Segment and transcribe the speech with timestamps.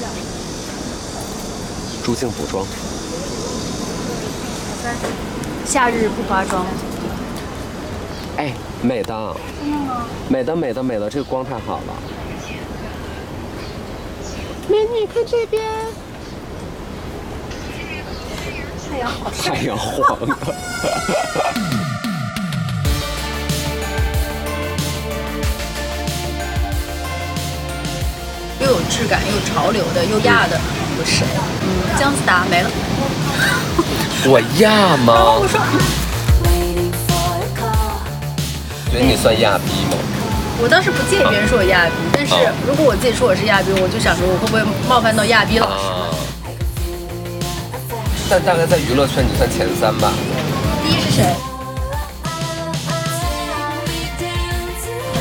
[0.00, 0.18] 两个。
[2.02, 2.66] 朱静补妆，
[5.66, 6.64] 夏日不化妆，
[8.38, 10.06] 哎，美的，真的吗？
[10.28, 11.94] 美的，美的，美的，这个光太好了。
[14.68, 15.62] 美女，看这边，
[18.90, 19.50] 太阳好晒。
[19.54, 20.38] 太阳黄了。
[28.70, 30.56] 有质感，又潮流的，又亚的，
[30.96, 31.26] 有谁？
[31.62, 31.66] 嗯，
[31.98, 32.70] 姜思达没了。
[34.30, 35.38] 我亚吗？
[35.40, 35.58] 我说，
[38.92, 39.96] 觉得你算亚逼吗？
[40.62, 45.72] 我当时不介意别人说我亚逼，但是哦如果我自己说我是亚逼，我就想说我会不会冒犯到亚逼老师？
[45.88, 46.06] 啊。
[48.30, 50.12] 但大概在娱乐圈你算前三吧。
[50.84, 51.34] 第一是谁？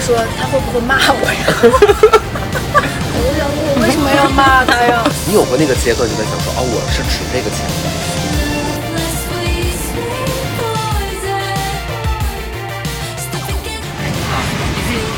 [0.06, 2.20] 说他会不会骂我呀？
[4.12, 5.04] 我要骂他呀？
[5.28, 7.74] 你有过那个阶段，就在想说，哦，我是值这个钱的。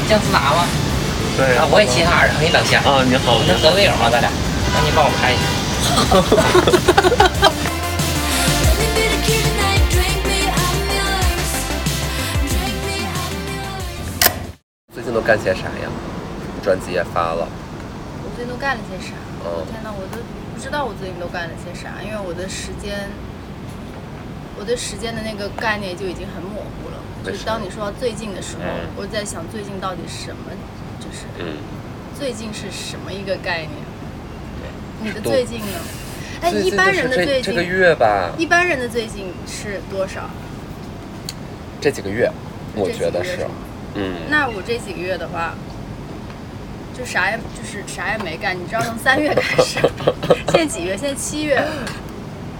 [0.10, 0.68] 姜思达吗？
[1.38, 2.80] 对啊，我也齐齐哈尔的，很等下。
[2.84, 4.10] 啊，你好我，是河北友吗？
[4.12, 4.30] 咱俩，
[4.74, 5.44] 那你帮我拍一下。
[14.94, 15.88] 最近都干些啥呀？
[16.62, 17.46] 专辑也发了，我最近都
[18.62, 19.14] 干了些啥？
[19.44, 20.22] 嗯天哪，我都
[20.54, 23.10] 不知道我最近都干了些啥，因为我的时间，
[24.60, 27.02] 我对时间的那个概念就已经很模糊了。
[27.26, 30.54] 就是当你说到最近的时候，嗯我在想最近到底什么，
[31.00, 31.58] 就是嗯，
[32.18, 33.74] 最近是什么一个概念？
[34.62, 34.70] 对，
[35.02, 35.80] 你的最近呢？
[36.42, 40.30] 哎，一般人的最近这个近，月吧，一般人的最近是多少？
[41.82, 42.32] 这几个月，
[42.76, 43.48] 我觉得是
[43.96, 45.56] 嗯，那我这几个月的话，
[47.02, 48.56] 就啥也就是啥也没干。
[48.56, 49.80] 你知道从三月开始，
[50.50, 50.96] 现在几月？
[50.96, 51.56] 现在七月，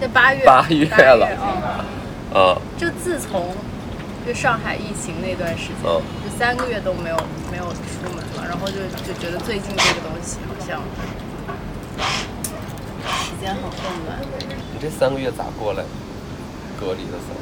[0.00, 1.28] 在八月，八月了
[2.34, 3.54] 嗯，啊，就自从
[4.26, 7.16] 就上海疫情那段时间，嗯就三个月都没有
[7.52, 10.82] 没有出门了，然后就就觉得最近这个东西好像
[13.22, 14.18] 时间很混乱。
[14.74, 15.84] 你这三个月咋过来？
[16.80, 17.38] 隔离的时候，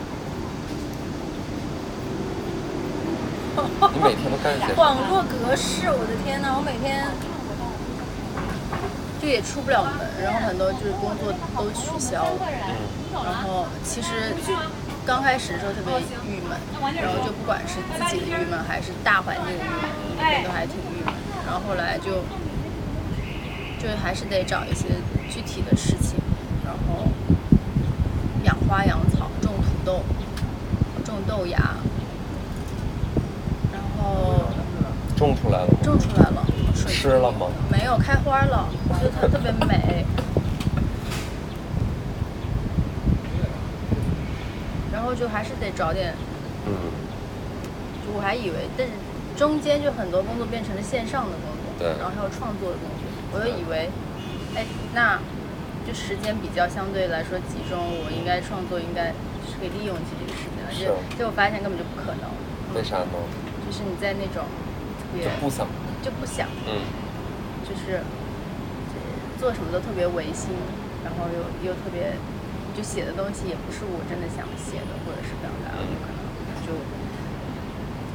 [3.92, 4.80] 你每天都干些啥？
[4.80, 7.06] 网络格式，我的天呐，我每天
[9.20, 12.40] 就也出不了门，然后很多就是工作都取消了，
[13.24, 14.34] 然后其实
[15.04, 16.56] 刚开始的时候特别郁闷，
[16.96, 21.12] 然后就不管是自己的郁闷还是大环境的郁闷，每天都还挺郁闷，
[21.46, 22.24] 然后后来就
[23.78, 24.88] 就还是得找一些
[25.30, 26.18] 具体的事情，
[26.64, 27.08] 然后
[28.44, 30.02] 养花养草，种土豆，
[31.04, 31.58] 种豆芽，
[33.72, 34.44] 然后
[35.20, 35.78] 种出来了吗？
[35.82, 36.42] 种出来了，
[36.74, 37.46] 水吃了吗？
[37.70, 40.02] 没有，开花了，我觉得它特别美。
[44.90, 46.14] 然后就还是得找点，
[46.64, 46.72] 嗯，
[48.00, 48.94] 就我还以为，但是
[49.36, 53.04] 中间就很多工作变成了线上的工作，对然后还有创作的工作，
[53.36, 53.90] 我就以为，
[54.56, 54.64] 哎，
[54.94, 55.20] 那
[55.86, 59.12] 就时间比较相对来说集中，我应该创作应该
[59.44, 62.24] 是可以利用起这个时间的，是结结果发现根本就不可能，
[62.72, 63.12] 为啥呢？
[63.68, 64.69] 就是你在那种特
[65.14, 65.66] 别就不想，
[66.02, 66.46] 就不想。
[66.66, 66.82] 嗯，
[67.66, 68.00] 就是
[69.38, 70.54] 做什么都特别违心，
[71.04, 72.14] 然后又又特别，
[72.76, 76.20] 就写的东西也不是我真的想写的，或者是表达，我可能
[76.66, 76.72] 就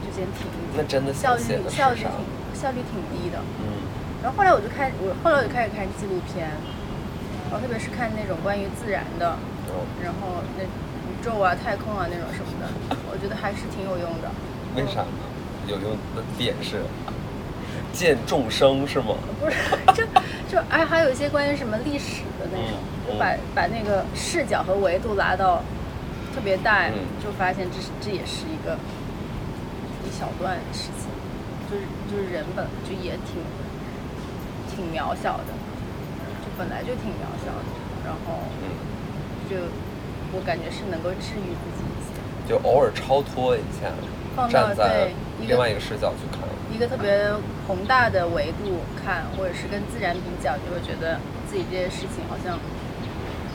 [0.03, 0.77] 就先停一停。
[0.77, 2.09] 那真的效率效率挺？
[2.55, 3.39] 效率挺低的。
[3.59, 3.83] 嗯，
[4.23, 6.47] 然后后来我就开我后来我就开始看纪录片，
[7.49, 9.35] 然后特别是看那种关于自然的，
[9.67, 14.31] 哦，然后那宇宙啊、太空啊那种什么的，我觉得还是挺有用的。
[14.75, 15.34] 为啥呢？
[15.67, 16.81] 有用的点是
[17.93, 19.15] 见众生是吗？
[19.39, 19.57] 不是，
[19.93, 20.03] 就
[20.49, 22.77] 就哎，还有一些关于什么历史的那种，
[23.07, 25.61] 嗯就把把那个视角和维度拉到
[26.33, 26.93] 特别大，嗯
[27.23, 28.77] 就发现这是这也是一个
[30.05, 31.09] 一小段事情，
[31.69, 33.41] 就是就是人本就也挺
[34.69, 35.53] 挺渺小的，
[36.43, 37.65] 就本来就挺渺小的，
[38.05, 38.69] 然后嗯，
[39.49, 39.55] 就
[40.33, 42.49] 我感觉是能够治愈自己一些。
[42.49, 43.89] 就偶尔超脱一下，
[44.35, 45.13] 放到站在对
[45.47, 46.41] 另外一个视角去看。
[46.73, 47.31] 一个特别
[47.67, 51.19] 宏大的维度看，或者是跟自然比较，就会觉得
[51.49, 52.59] 自己这些事情好像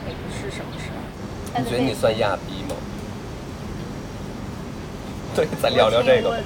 [0.06, 1.60] 也不是什么事儿。
[1.60, 2.74] 你觉得你算亚逼吗？
[5.34, 6.40] 对，咱聊聊这个。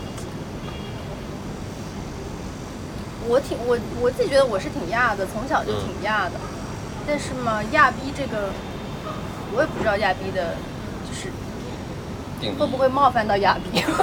[3.26, 6.32] 我挺我我自己觉得我是挺亚的，从小就挺亚的。
[7.06, 8.50] 但是嘛，亚逼这个，
[9.54, 10.56] 我也不知道亚逼的，
[11.06, 11.30] 就是
[12.58, 13.82] 会不会冒犯到亚逼。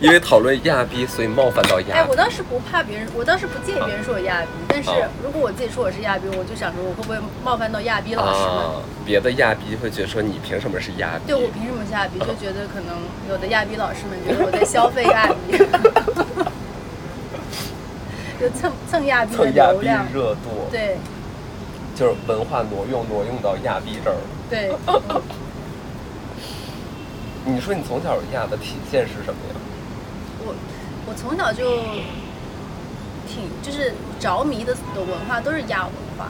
[0.04, 2.16] 因为讨论亚逼，所以冒犯到亚哎，逼我。
[2.16, 8.56] 当时不怕别人，我当时不介意别人说我亚逼，但是啊如果我自己说我是亚逼，我就想说我会不会冒犯到亚逼老师们？
[8.64, 11.26] 啊，别的亚逼会觉得说你凭什么是亚逼？
[11.32, 12.18] 对我凭什么是亚逼？
[12.20, 12.96] 就觉得可能
[13.28, 15.58] 有的亚逼老师们觉得我在消费亚逼，
[18.40, 20.06] 就蹭蹭亚逼的蹭亚逼流量。
[20.14, 20.96] 热度，对
[21.94, 24.16] 就是文化挪用挪用到亚逼这儿。
[24.48, 25.20] 对，嗯
[27.54, 29.59] 你说你从小亚的体现是什么呀？
[30.50, 30.54] 我
[31.06, 31.78] 我从小就
[33.26, 36.26] 挺就是着迷的的文化都是亚文化，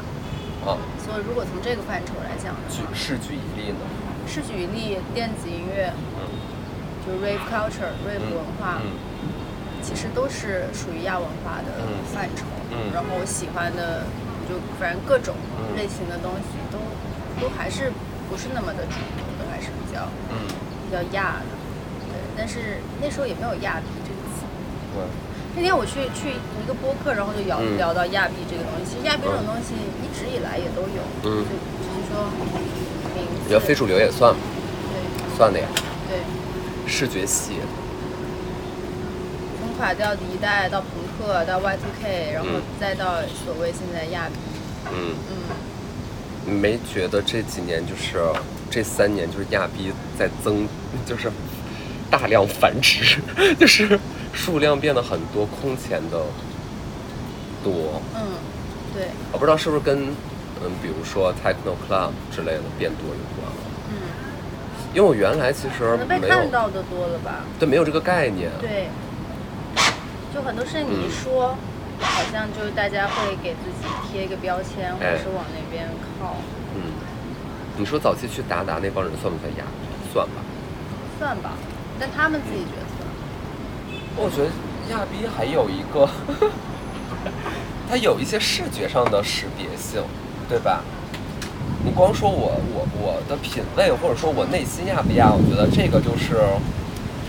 [0.68, 3.80] 啊，所以如果从这个范畴来讲的举话，是举一例呢？
[4.28, 6.28] 是举一例电子音乐，嗯
[7.02, 8.92] 就 rave culture rave 文化，嗯
[9.82, 12.44] 其实都是属于亚文化的嗯范畴。
[12.70, 14.04] 嗯然后我喜欢的
[14.46, 16.78] 就反正各种嗯类型的东西都
[17.40, 17.90] 都还是
[18.28, 20.46] 不是那么的主流都，还是比较嗯，
[20.86, 21.50] 比较亚的。
[22.06, 23.80] 对，但是那时候也没有亚。
[24.94, 25.02] 对，
[25.56, 27.76] 那天我去去一个播客，然后就聊、嗯。
[27.76, 28.94] 聊到亚币这个东西。
[28.94, 31.44] 其实亚币这种东西一直以来也都有，嗯。
[31.44, 31.50] 就
[31.82, 32.26] 只是说
[33.14, 33.46] 名字。
[33.46, 35.36] 你要非主流也算对。
[35.36, 35.66] 算的呀，
[36.08, 36.18] 对，
[36.86, 37.52] 视觉系。
[39.60, 42.62] 从垮掉的一代到朋克到 Y2K，然后嗯。
[42.80, 44.34] 再到所谓现在亚币，
[44.92, 45.34] 嗯，嗯，
[46.46, 48.18] 你没觉得这几年就是
[48.70, 50.66] 这三年就是亚币在增，
[51.06, 51.30] 就是
[52.10, 53.18] 大量繁殖，
[53.58, 53.98] 就是
[54.32, 56.18] 数量变得很多，空前的
[57.62, 58.00] 多。
[58.14, 58.22] 嗯，
[58.94, 60.08] 对，我不知道是不是跟
[60.62, 63.62] 嗯，比如说 techno club 之类的变多有关了。
[63.88, 63.94] 嗯，
[64.94, 67.44] 因为我原来其实可能被没有看到的多了吧？
[67.58, 68.50] 对没有这个概念。
[68.60, 68.88] 对，
[70.34, 71.56] 就很多事你一嗯说，
[72.00, 75.88] 好像就是大家会给自己贴一个标签，或者哎是往那边
[76.20, 76.36] 靠，
[76.76, 76.92] 嗯，
[77.76, 80.12] 你说早期去达达那帮人算不算亚逼？
[80.12, 80.40] 算吧。
[81.18, 81.52] 算吧。
[81.98, 82.89] 但他们自己觉得算。
[84.16, 84.50] 我觉得
[84.90, 86.08] 亚逼还有一个，
[87.88, 90.02] 它有一些视觉上的识别性，
[90.48, 90.82] 对吧？
[91.82, 96.36] 你光说我我我的品味，或者说我内心亚不亚，我觉得这个就是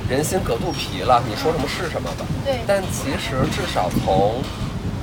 [0.10, 1.24] 人心隔肚皮了。
[1.26, 2.26] 你说什么是什么吧。
[2.44, 4.44] 对，但其实至少从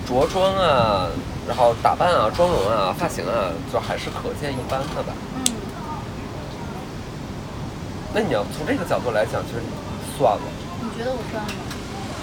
[0.06, 1.08] 着装啊，
[1.48, 5.14] 然后打扮啊、妆容啊、发型啊，就还是可见一斑的吧。
[5.36, 5.54] 嗯，
[8.12, 9.62] 那你要从这个角度来讲，其实
[10.18, 10.57] 算了，你
[10.98, 11.50] 觉得我算吗？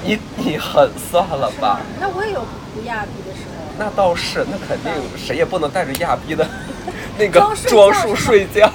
[0.04, 1.80] 你你很算了吧？
[2.00, 2.42] 那我也有
[2.76, 3.52] 不亚逼的时候。
[3.80, 6.46] 那倒是，那肯定谁也不能带着亚逼的
[7.18, 8.70] 那个装睡觉睡觉。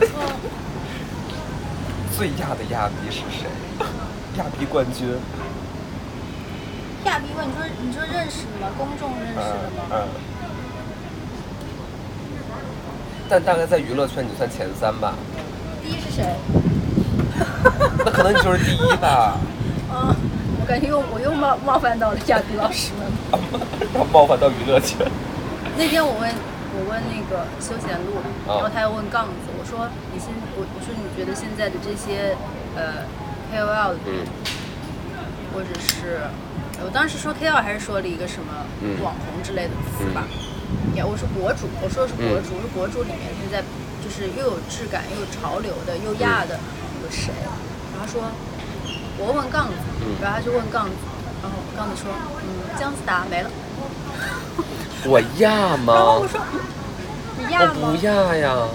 [0.00, 0.08] 嗯，
[2.16, 3.46] 最亚的亚逼是谁？
[4.38, 5.08] 亚逼冠军。
[7.04, 7.42] 亚逼吗？
[7.46, 8.68] 你说你说认识的吗？
[8.76, 9.40] 公众认识的
[9.76, 9.82] 吗？
[9.92, 10.08] 嗯。
[13.28, 15.14] 但大概在娱乐圈，你算前三吧？
[15.82, 16.24] 第一是谁？
[18.04, 19.36] 那可能你就是第一吧。
[19.90, 20.14] 嗯，
[20.60, 23.06] 我感觉又我又冒冒犯到了亚逼老师们。
[24.12, 25.06] 冒犯到娱乐圈。
[25.76, 26.30] 那天我问
[26.76, 28.16] 我问那个休闲路，
[28.48, 32.36] 啊然后他又问杠子，我说你现我我说你觉得现在的这些
[32.76, 33.04] 呃
[33.52, 34.24] KOL 嗯
[35.52, 36.20] 或者是
[36.84, 38.52] 我当时说 KOL 还是说了一个什么
[38.82, 40.24] 嗯网红之类的词吧？
[40.94, 43.62] 也我说博主，我说的是博主，我说博主里面现在
[44.04, 46.58] 就是又有质感又有潮流的又亚的
[47.06, 47.32] 有谁？
[47.92, 48.20] 然后他说
[49.18, 50.92] 我问杠子，嗯然后他就问杠子，
[51.42, 52.10] 然后杠子说
[52.42, 52.46] 嗯
[52.78, 53.50] 姜思达没了。
[55.04, 56.26] 我亚然后吗我？
[56.28, 56.40] 说
[57.38, 57.96] 你亚我不？
[58.04, 58.68] 亚呀。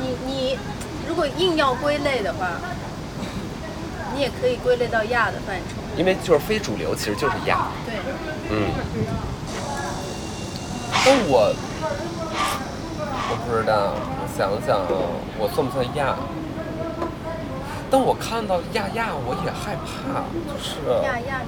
[0.00, 0.58] 你你
[1.08, 2.48] 如果硬要归类的话，
[4.14, 5.76] 你也可以归类到亚的范畴。
[5.96, 7.68] 因为就是非主流，其实就是亚。
[7.86, 7.94] 对，
[8.50, 8.70] 嗯。
[11.04, 11.54] 但我
[13.28, 14.86] 我不知道，我想想啊，
[15.38, 16.16] 我算不算亚？
[17.90, 21.42] 但我看到亚亚，我也害怕，就是亚亚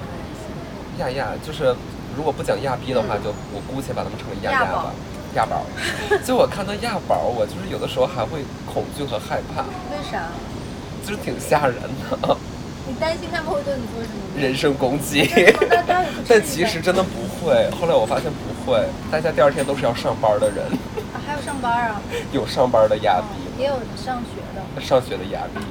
[0.99, 1.75] 亚亚，就是
[2.15, 4.91] 如果不讲亚逼的话，就我姑且把他们称为亚亚吧。
[5.35, 5.63] 亚宝，
[6.25, 10.25] 就我看到亚宝，我就是有的时候还会恐惧和害怕，为啥？
[11.05, 11.75] 就是挺吓人
[12.09, 12.37] 的，
[12.89, 14.41] 你担心他们会对你做什么？
[14.41, 15.29] 人身攻击。
[16.27, 20.65] 但其实真的不会，后来我发现不会，大家第二天都是要上班的人，
[21.13, 24.81] 啊，还有上班啊，有上班的亚逼，也有上学的。
[24.81, 25.61] 上学的亚逼。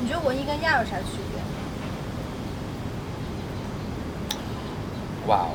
[0.00, 1.40] 你觉得文艺跟亚有啥区别？
[5.26, 5.50] 哇哦，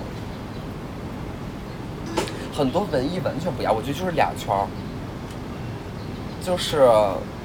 [2.56, 4.68] 很多文艺完全不一样，我觉得就是俩圈儿。
[6.46, 6.84] 就是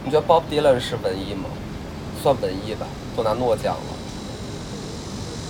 [0.05, 1.49] 你觉得 Bob Dylan 是文艺吗？
[2.21, 2.87] 算文艺吧，
[3.17, 3.81] 都拿诺奖了。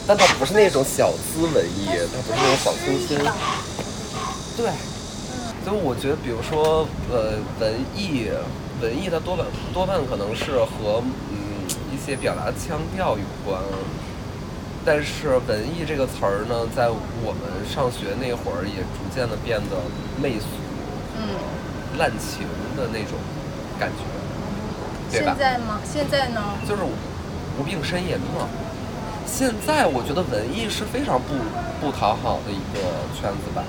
[0.07, 3.17] 但他不是那种小资文艺，他不是那种小清新。
[4.57, 4.71] 对，
[5.65, 8.31] 所以我觉得，比如说，呃，文艺，
[8.81, 11.38] 文艺它多半多半可能是和嗯
[11.93, 13.61] 一些表达腔调有关。
[14.85, 19.77] 但是“文艺”这个词儿呢，在我们上学那会儿也逐渐的变得
[20.17, 20.47] 媚俗、
[21.19, 21.37] 嗯，
[21.99, 23.19] 滥情的那种
[23.79, 24.01] 感觉，
[25.13, 25.39] 对吧现？
[25.39, 25.81] 在吗？
[25.85, 26.41] 现在呢？
[26.67, 26.81] 就是
[27.59, 28.49] 无病呻吟嘛。
[29.27, 31.37] 现在我觉得文艺是非常不
[31.83, 32.81] 不讨好的一个
[33.13, 33.61] 圈子吧，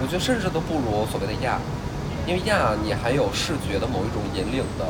[0.00, 1.58] 我觉得甚至都不如所谓的亚，
[2.24, 4.86] 因为亚你还有视觉的某一种引领的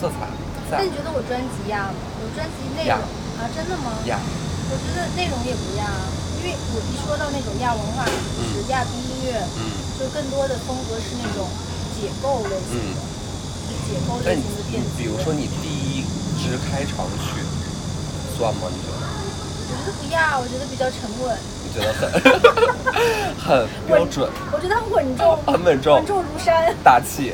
[0.00, 0.24] 色彩
[0.70, 1.96] 在那你觉得我专辑亚吗？
[2.20, 2.96] 我专辑内容
[3.40, 3.96] 啊，真的吗？
[4.06, 4.20] 亚，
[4.68, 5.88] 我觉得内容也不亚，
[6.38, 8.12] 因为我一说到那种亚文化，就
[8.52, 9.60] 是亚逼音乐，嗯，
[9.96, 11.48] 就更多的风格是那种
[11.96, 13.00] 解构类型的，
[13.64, 14.98] 就解构类型的电子乐。
[15.00, 16.04] 比如说你第一
[16.36, 17.40] 支开场曲
[18.36, 18.68] 算吗？
[18.68, 19.00] 你觉得？
[19.00, 22.10] 我觉得不亚，我觉得比较沉稳，你觉得很
[23.38, 27.32] 很标准，我觉得很稳重，很稳重稳重如山，大气，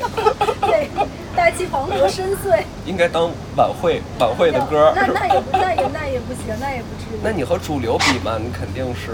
[0.61, 0.89] 对，
[1.35, 2.63] 大气磅礴深邃。
[2.85, 4.93] 应该当晚会晚会的歌。
[4.95, 7.19] 那那也不那也那也不行，那也不至于。
[7.23, 9.11] 那你和主流比嘛，你肯定是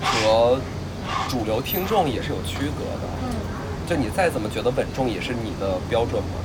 [0.00, 0.58] 和
[1.28, 3.06] 主流听众也是有区隔的。
[3.22, 3.28] 嗯，
[3.88, 6.38] 就你再怎么觉得稳重，也是你的标准嘛，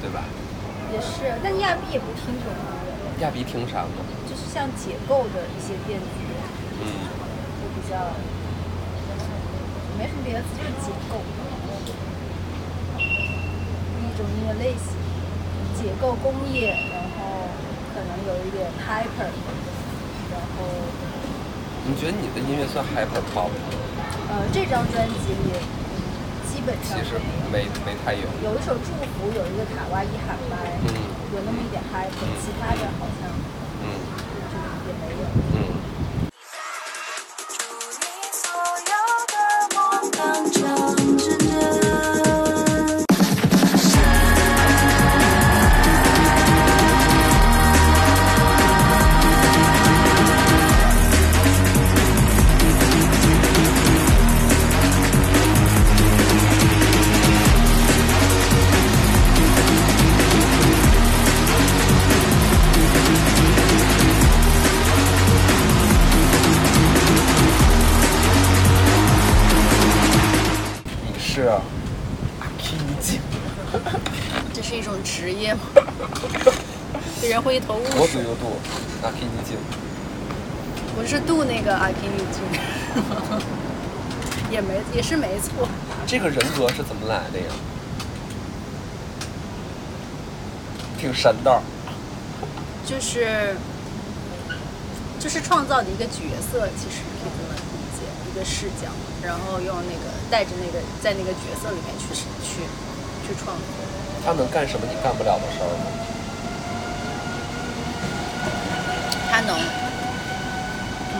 [0.00, 0.22] 对吧？
[0.92, 3.98] 也是，那亚逼也不听这种音乐，亚逼听啥呢？
[4.28, 6.06] 就是像解构的一些电子，
[6.80, 6.82] 嗯，
[7.60, 7.94] 就比较
[9.98, 11.20] 没什么别的词，就是结构
[14.00, 14.94] 一种音乐类型，
[15.76, 17.48] 解构工业，然后
[17.94, 19.30] 可能有一点 hyper，
[20.30, 20.64] 然后
[21.86, 23.54] 你觉得你的音乐算 hyper pop 吗？
[24.30, 25.52] 呃这张专辑里
[26.48, 27.14] 基本上其实
[27.52, 28.22] 没有没没太有。
[28.42, 30.56] 有一首祝福，有一个卡哇伊喊麦，
[30.88, 30.94] 嗯
[31.34, 33.30] 有那么一点 hyper，其他的好像
[33.82, 33.84] 嗯
[34.50, 35.53] 就也没有。
[85.06, 85.68] 是没错。
[86.06, 87.52] 这个人格是怎么来的呀？
[90.98, 91.62] 挺神的。
[92.86, 93.54] 就是
[95.20, 97.60] 就是创造的一个角色，其实可以这么理
[97.92, 98.88] 解，一个视角，
[99.22, 102.64] 然后用那个带着那个在那个角色里面去去
[103.28, 103.64] 去创作。
[104.24, 105.84] 他能干什么你干不了的事儿吗？
[109.30, 109.54] 他能，
[111.12, 111.16] 嗯，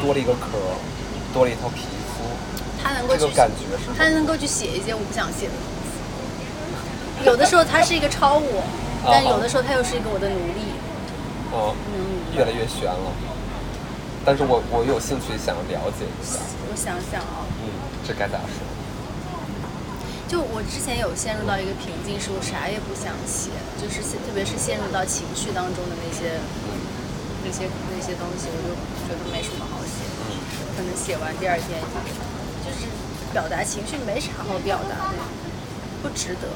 [0.00, 0.78] 多了一个壳儿，
[1.36, 1.84] 多了一套皮
[2.16, 2.24] 肤，
[2.82, 7.28] 他能够去这个感觉是他能够去写一些我不想写的东西。
[7.28, 8.64] 有的时候他是一个超我，
[9.04, 10.72] 但有的时候他又是一个我的奴隶。
[11.52, 13.12] 哦，嗯，越来越悬了。
[14.24, 17.68] 但是我我有兴趣想了解一下，我想想啊，嗯，
[18.00, 18.64] 这该咋说？
[20.26, 26.80] 就我之前有陷入到一个瓶颈，是我啥也不想写，就是特别是陷入到情绪当中的那些嗯
[27.44, 28.72] 那些那些东西，我就
[29.04, 29.65] 觉得没什么
[30.96, 31.78] 写完第二天
[32.64, 32.88] 就是
[33.32, 35.18] 表达情绪没啥好表达的，
[36.02, 36.48] 不值得。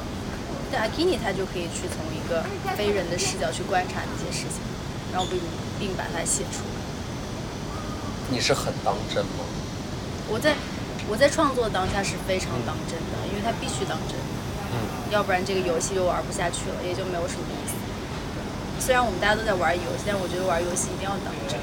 [0.72, 2.42] 但 Akini 他就可以去从一个
[2.76, 4.62] 非人的视角去观察那些事情，
[5.12, 5.38] 然后并
[5.78, 6.80] 并把它写出来。
[8.30, 9.44] 你是很当真吗？
[10.30, 10.54] 我在
[11.10, 14.14] 我在创作当下是非常当真的，因为他必须当真，
[14.70, 17.74] 嗯要不然这个游戏就玩不下去了，也就没有什么意思。
[18.78, 21.58] 虽然我们大家都在玩游戏，但是我觉得玩游戏一定要当真。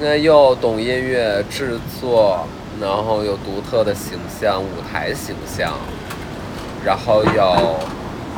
[0.00, 2.44] 那又懂音乐制作，
[2.80, 5.78] 然后有独特的形象、舞台形象，
[6.84, 7.78] 然后有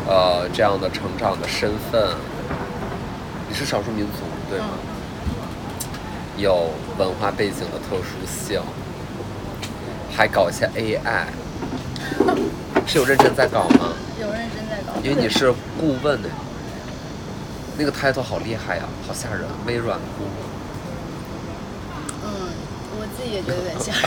[0.06, 2.14] 呃这样的成长的身份。
[3.48, 4.18] 你是少数民族
[4.50, 4.66] 对吗？
[6.36, 8.60] 有文化背景的特殊性，
[10.14, 11.24] 还搞一些 AI，
[12.86, 13.94] 是有认真在搞吗？
[14.20, 16.28] 有认真在搞，因为你是顾问呢，
[17.78, 20.55] 那个 title 好厉害呀，好吓人，微软顾问。
[23.26, 23.94] 也觉得有点像。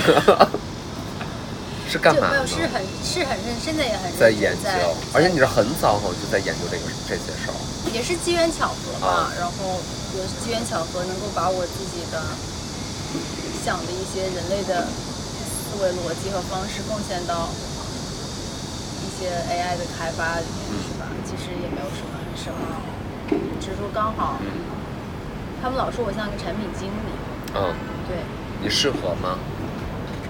[1.89, 2.45] 是干嘛没有？
[2.45, 4.69] 是很是很认，现在也很在研究，
[5.11, 7.57] 而且你是很早哈就在研究这个这些事儿。
[7.91, 9.81] 也是机缘巧合啊吧，然后
[10.13, 12.21] 也是机缘巧合能够把我自己的
[13.65, 17.49] 想的一些人类的思维逻辑和方式贡献到
[19.01, 21.03] 一些些 AI 的开发里面是吧？
[21.27, 22.79] 其实也没有什么很深奥，
[23.59, 24.39] 只是说刚好
[25.61, 27.11] 他们老说我像个产品经理，
[27.53, 27.75] 嗯，
[28.07, 28.15] 对，
[28.61, 29.39] 你适合吗？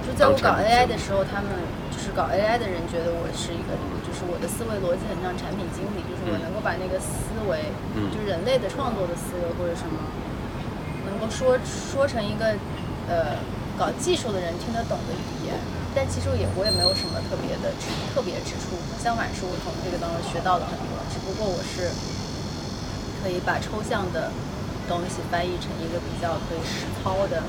[0.06, 1.50] 就在我搞 AI 的时候，他们
[1.90, 3.74] 就是搞 AI 的人觉得我是一个，
[4.06, 9.98] 就是我的思维逻辑很像产品经理，就是我嗯能够把那个思维，嗯就是人类的创作的思维或者什么，
[11.10, 12.54] 能够说说成一个
[13.10, 13.38] 呃
[13.78, 15.58] 搞技术的人听得懂的语言。
[15.98, 17.74] 但其实也我也没有什么特别的
[18.14, 20.94] 特别之处，相反是我从这个当中学到了很多。
[21.10, 21.90] 只不过我是
[23.22, 24.30] 可以把抽象的
[24.88, 27.42] 东西翻译成一个比较可以实操的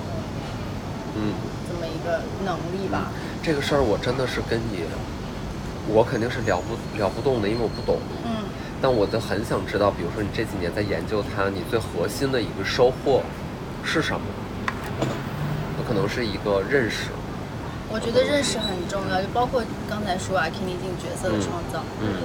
[1.16, 1.34] 嗯，
[1.68, 3.10] 这么一个能力吧。
[3.42, 4.84] 这个事儿我真的是跟你，
[5.88, 7.98] 我肯定是聊不聊不动的，因为我不懂。
[8.24, 8.44] 嗯。
[8.82, 13.22] 但我就很想知道，比如说你这几年在研究它，你最核心的一个收获
[13.84, 14.26] 是什么？
[15.78, 17.10] 有可能是一个认识。
[17.92, 22.24] 我觉得认识很重要，就包括刚才说啊 k i n i 进角色的创造，嗯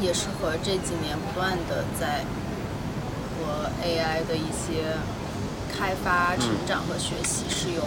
[0.00, 2.24] 也是和这几年不断的在
[3.36, 4.96] 和 AI 的一些
[5.68, 7.82] 开发、成长和学习是有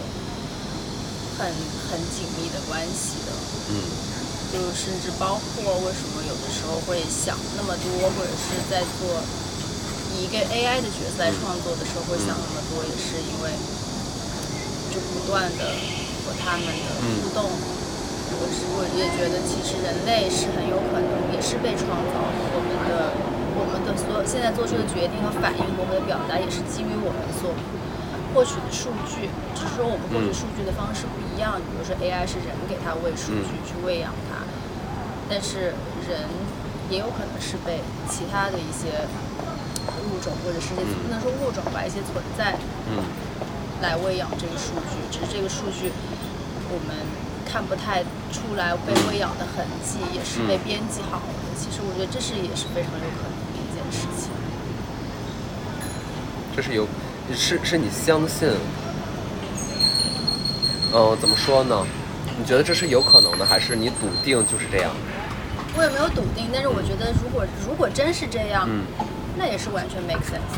[1.50, 1.56] 很
[1.92, 3.32] 很紧密的关系的。
[3.74, 3.76] 嗯
[4.54, 9.18] 就甚至包括为什么有的时候会想那么多，或者是在做
[10.14, 13.50] 以一个 AI 的角色来创作的时候会想那么多，也是因为
[14.94, 15.74] 就不断的
[16.22, 17.50] 和他们的互动。
[17.50, 22.38] 我是我也觉得，其实人类是很有可能也是被创造的。
[22.54, 23.10] 我们的
[23.58, 27.50] 我们的所有现在做出的决定和反应我们的表达，也是基于我们所
[28.34, 31.62] 获取的数据，只是说我们获取数据的方式不一样。
[31.62, 34.42] 比如说 AI 是人给它喂数据去喂养它，
[35.30, 35.78] 但是
[36.10, 36.26] 人
[36.90, 39.06] 也有可能是被其他的一些
[40.10, 42.58] 物种或者是这不能说物种吧，一些存在
[42.90, 43.06] 嗯
[43.82, 45.94] 来喂养这个数据，只是这个数据
[46.74, 46.98] 我们
[47.46, 48.02] 看不太
[48.34, 51.54] 出来被喂养的痕迹，也是被编辑好的。
[51.54, 54.34] 其实我觉得这是也是非常有可能的一件事情。
[56.56, 56.88] 这是有，
[57.36, 58.50] 是是你相信，
[60.94, 61.86] 嗯、怎么说呢？
[62.38, 64.92] 你觉得这是有可能的，还是你笃定就是这样？
[65.78, 68.84] 我也没有笃定，但是我觉得如果如果真是这样，嗯
[69.38, 70.54] 那也是完全 make sense。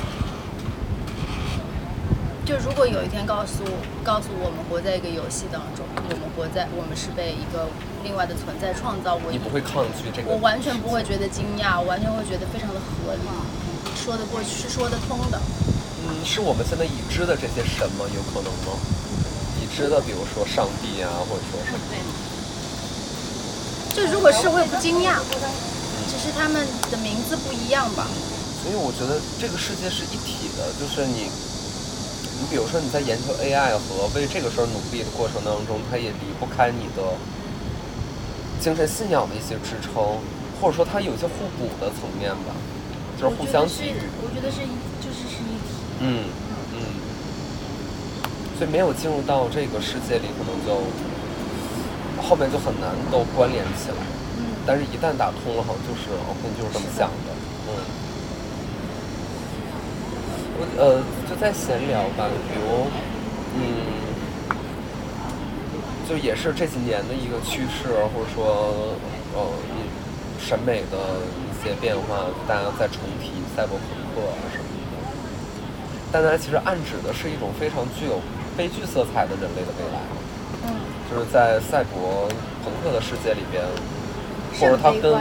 [2.45, 3.63] 就如果有一天告诉
[4.03, 7.67] 告诉我们活在一个游戏当中，我们活在我们是被一个
[8.03, 10.29] 另外的存在创造，我你不会抗拒这个？
[10.29, 13.23] 我完全不会觉得惊讶，我完全会觉得非常的合理，
[13.95, 15.39] 说得过去是说得通的。
[16.25, 18.05] 嗯，是我们现在已知的这些神吗？
[18.09, 18.73] 有可能吗？
[19.61, 21.85] 已知的，比如说上帝啊，或者说什么？
[23.93, 25.21] 就如果是我也不惊讶，
[26.09, 28.07] 只是他们的名字不一样吧。
[28.63, 31.29] 所以我觉得这个世界是一体的，就是你，
[32.41, 37.13] 你比如说你在研究 AI 和为这个事儿努力的过程当中，它也离不开你的
[38.59, 40.17] 精神信仰的一些支撑，
[40.59, 42.51] 或者说它有一些互补的层面吧，
[43.15, 44.09] 就是互相给予。
[44.19, 44.65] 我觉得是，
[46.05, 46.23] 嗯
[46.73, 46.77] 嗯。
[48.57, 50.85] 所以没有进入到这个世界里，可能就
[52.21, 53.97] 后面就很难都关联起来。
[54.37, 57.33] 嗯，但是，一旦打通了，好像就是我跟你就是这么想的，
[57.67, 57.69] 嗯。
[60.57, 62.87] 我呃就在闲聊吧，比如，
[63.59, 63.59] 嗯，
[66.07, 68.95] 就也是这几年的一个趋势，或者说，
[69.35, 69.83] 呃，你
[70.39, 70.95] 审美的
[71.43, 74.74] 一些变化，大家在重提赛博朋克啊什么的，
[76.15, 78.21] 但它其实暗指的是一种非常具有
[78.55, 79.99] 悲剧色彩的人类的未来。
[80.63, 80.71] 嗯，
[81.11, 82.23] 就是在赛博
[82.63, 83.59] 朋克的世界里边，
[84.55, 85.11] 是或者它跟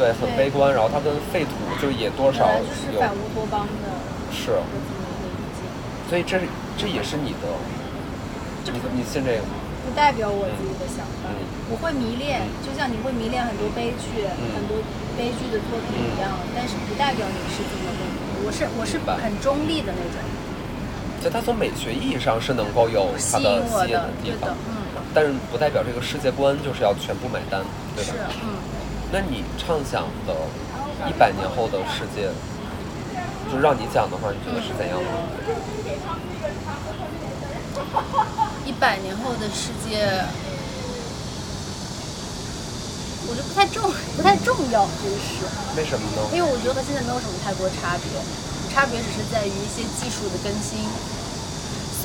[0.00, 2.48] 对很悲观，然后它跟废土就也多少
[2.88, 3.92] 有反乌托邦的
[4.32, 4.56] 是，
[6.08, 7.52] 所以这是这也是你的，
[8.72, 9.52] 你你信这个吗？
[9.84, 11.28] 不代表我自己的想法。
[11.28, 14.80] 嗯我会迷恋，就像你会迷恋很多悲剧、嗯很多
[15.20, 18.16] 悲剧的作品一样，但是不代表你是这么认为。
[18.40, 20.16] 我是我是很中立的那种，
[21.28, 24.80] 就它从美学意义上是能够有它的吸引的，地方，，嗯，
[25.12, 27.60] 但是不代表这个世界观就是要全部买单，
[27.94, 28.14] 对吧。
[29.12, 30.32] 那你畅想的
[31.06, 32.32] 一百年后的世界，
[33.52, 35.04] 就让你讲的话，你觉得是怎样的？
[38.64, 40.24] 一百年后的世界，
[43.28, 45.44] 我觉得不太重，不太重要这个事，
[45.76, 46.24] 为什么呢？
[46.32, 48.08] 因为我觉得和现在没有什么太多差别，
[48.72, 50.80] 差别只是在于一些技术的更新、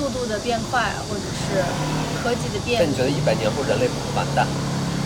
[0.04, 1.64] 速度的变快，或者是
[2.20, 4.46] 科技的变但你觉得一百年后人类不会完蛋？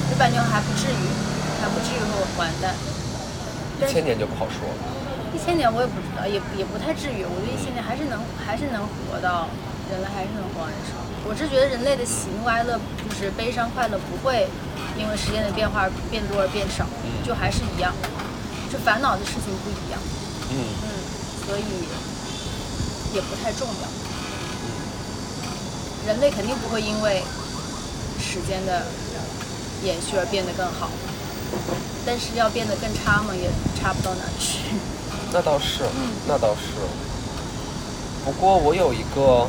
[0.10, 1.06] 一百年后还不至于，
[1.62, 2.74] 还不至于会完蛋。
[3.78, 4.82] 一千年就不好说了。
[5.30, 7.22] 一千年我也不知道，也也不太至于。
[7.22, 9.46] 我觉得一千年还是能还是能活到
[9.94, 10.98] 人类还是能活很少。
[11.30, 14.50] 我是觉得人类的喜怒哀乐，就是悲伤快乐，不会
[14.98, 16.90] 因为时间的变化变多而变少，
[17.22, 17.94] 就还是一样，
[18.74, 20.02] 就烦恼的事情不一样，
[20.50, 20.90] 嗯嗯，
[21.46, 21.86] 所以
[23.14, 23.86] 也不太重要。
[26.08, 27.22] 人类肯定不会因为
[28.18, 28.84] 时间的
[29.84, 30.90] 延续而变得更好，
[32.06, 34.60] 但是要变得更差嘛，也差不到哪去。
[35.34, 35.84] 那倒是，
[36.26, 36.80] 那倒是。
[38.24, 39.48] 不过我有一个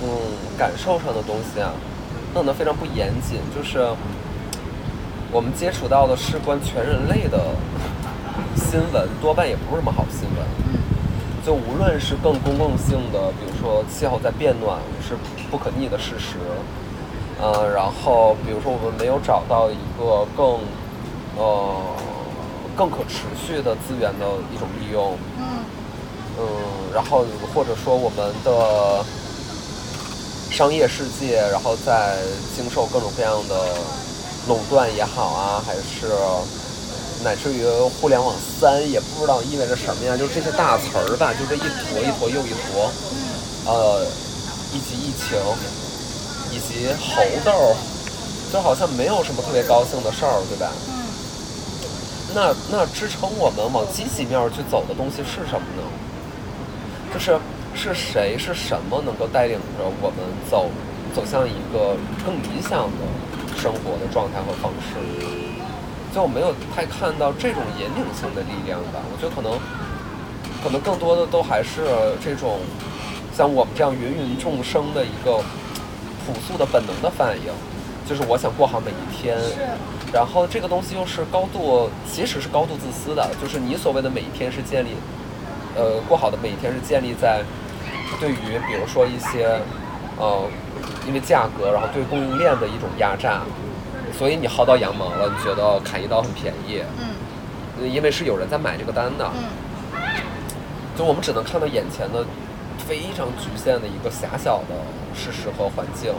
[0.00, 0.08] 嗯
[0.56, 1.72] 感受上的东西啊，
[2.32, 3.84] 弄得非常不严谨，就是
[5.32, 7.50] 我们接触到的事关全人类的
[8.56, 10.35] 新闻，多半也不是什么好新闻。
[11.46, 15.16] 就无论是更公共性的，比如说气候在变暖是
[15.48, 16.38] 不可逆的事实，
[17.40, 20.58] 呃，然后比如说我们没有找到一个更
[21.36, 21.76] 呃
[22.74, 25.62] 更可持续的资源的一种利用，嗯。
[26.38, 26.44] 嗯，
[26.92, 29.04] 然后或者说我们的
[30.50, 32.18] 商业世界，然后在
[32.56, 33.54] 经受各种各样的
[34.48, 36.08] 垄断也好啊，还是
[37.24, 37.64] 乃至于
[38.00, 42.90] 互联网三也不知道意味着什么呀，就这些大词儿吧，就这一坨一坨又一坨，
[43.66, 44.06] 呃，
[44.72, 45.36] 以及疫情，
[46.52, 47.74] 以及猴痘，
[48.52, 50.70] 就好像没有什么特别高兴的事儿，对吧？
[50.88, 50.96] 嗯
[52.34, 55.82] 那那支撑我们往积极面儿去走的东西是什么呢？
[57.14, 57.38] 就是
[57.74, 60.18] 是谁是什么能够带领着我们
[60.50, 60.68] 走
[61.14, 65.45] 走向一个更理想的生活的状态和方式？
[66.16, 69.04] 就我没有太看到这种引领性的力量吧。
[69.12, 69.52] 我觉得可能
[70.64, 71.84] 可能更多的都还是
[72.24, 72.60] 这种
[73.36, 75.36] 像我们这样芸芸众生的一个
[76.24, 77.52] 朴素的本能的反应，
[78.08, 79.38] 就是我想过好每一天。
[79.38, 79.56] 是
[80.10, 84.96] 然后这个东西又是高度，其实是高度自私的，就是你所谓的每一天是建立，
[85.76, 87.42] 呃，过好的每一天是建立在
[88.18, 89.60] 对于比如说一些，
[90.16, 90.48] 呃，
[91.06, 93.42] 因为价格，然后对供应链的一种压榨，
[94.18, 97.14] 所以你薅到羊毛了，你觉得砍一刀很便宜，嗯
[97.80, 99.44] 呃因为是有人在买这个单的，嗯
[100.96, 102.24] 就我们只能看到眼前的
[102.78, 104.74] 非常局限的一个狭小的
[105.14, 106.14] 事实和环境，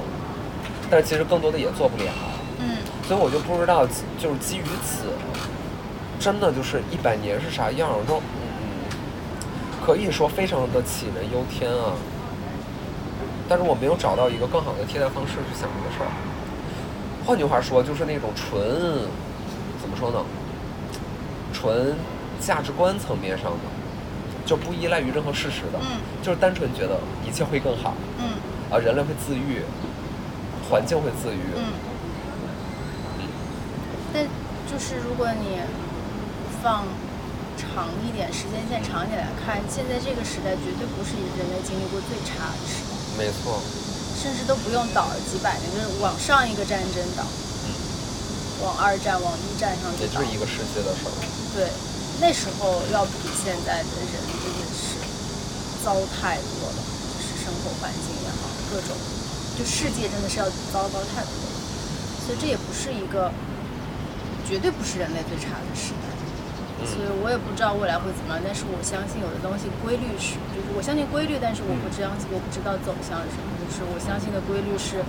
[0.92, 2.12] 但是其实更多的也做不了。
[2.60, 3.88] 嗯所以我就不知道，
[4.20, 5.06] 就是基于此，
[6.20, 7.96] 真的就是一百年是啥样儿？
[7.98, 8.86] 我说，嗯，
[9.84, 11.94] 可以说非常的杞人忧天啊。
[13.48, 16.12] 但是我没有找到一个更好的替代方式去想这个事儿。
[17.28, 18.58] 换句话说，就是那种纯，
[19.82, 20.24] 怎么说呢？
[21.52, 21.94] 纯
[22.40, 23.68] 价值观层面上的，
[24.46, 28.40] 就不依赖于任何事实的，嗯就是单纯觉得一切会更好嗯
[28.72, 29.60] 啊，人类会自愈，
[30.70, 31.52] 环境会自愈。
[31.58, 31.64] 嗯。
[34.14, 34.24] 但
[34.72, 35.60] 就是如果你
[36.64, 36.86] 放
[37.58, 43.18] 长一点，时间线长一点来看，现在这个时代绝对不是人类经历过最差的时代。
[43.20, 43.60] 没错。
[44.18, 47.24] 甚至都不用倒几百年，就是往上一个战争倒，
[48.66, 50.36] 往二战、往一战上去倒也就是。
[50.36, 51.14] 一个世界的事儿。
[51.54, 51.70] 对，
[52.20, 54.98] 那时候要比现在的人真的是
[55.86, 56.80] 糟太多了，
[57.14, 58.98] 就是生活环境也好，各种，
[59.58, 61.58] 就世界真的是要糟糕太多了。
[62.26, 63.32] 所以这也不是一个，
[64.50, 66.07] 绝对不是人类最差的时代。
[66.86, 75.02] 所以我也不知道未来会怎么样，但是我相信有的东西规律是，就是我相信规律，但是我不知道我不知道走向是什么，就是我相信的规律是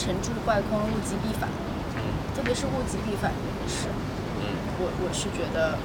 [0.00, 1.46] 沉住坏空，物极必反，
[2.34, 3.86] 特别是物极必反这个事，
[4.80, 5.78] 我我是觉得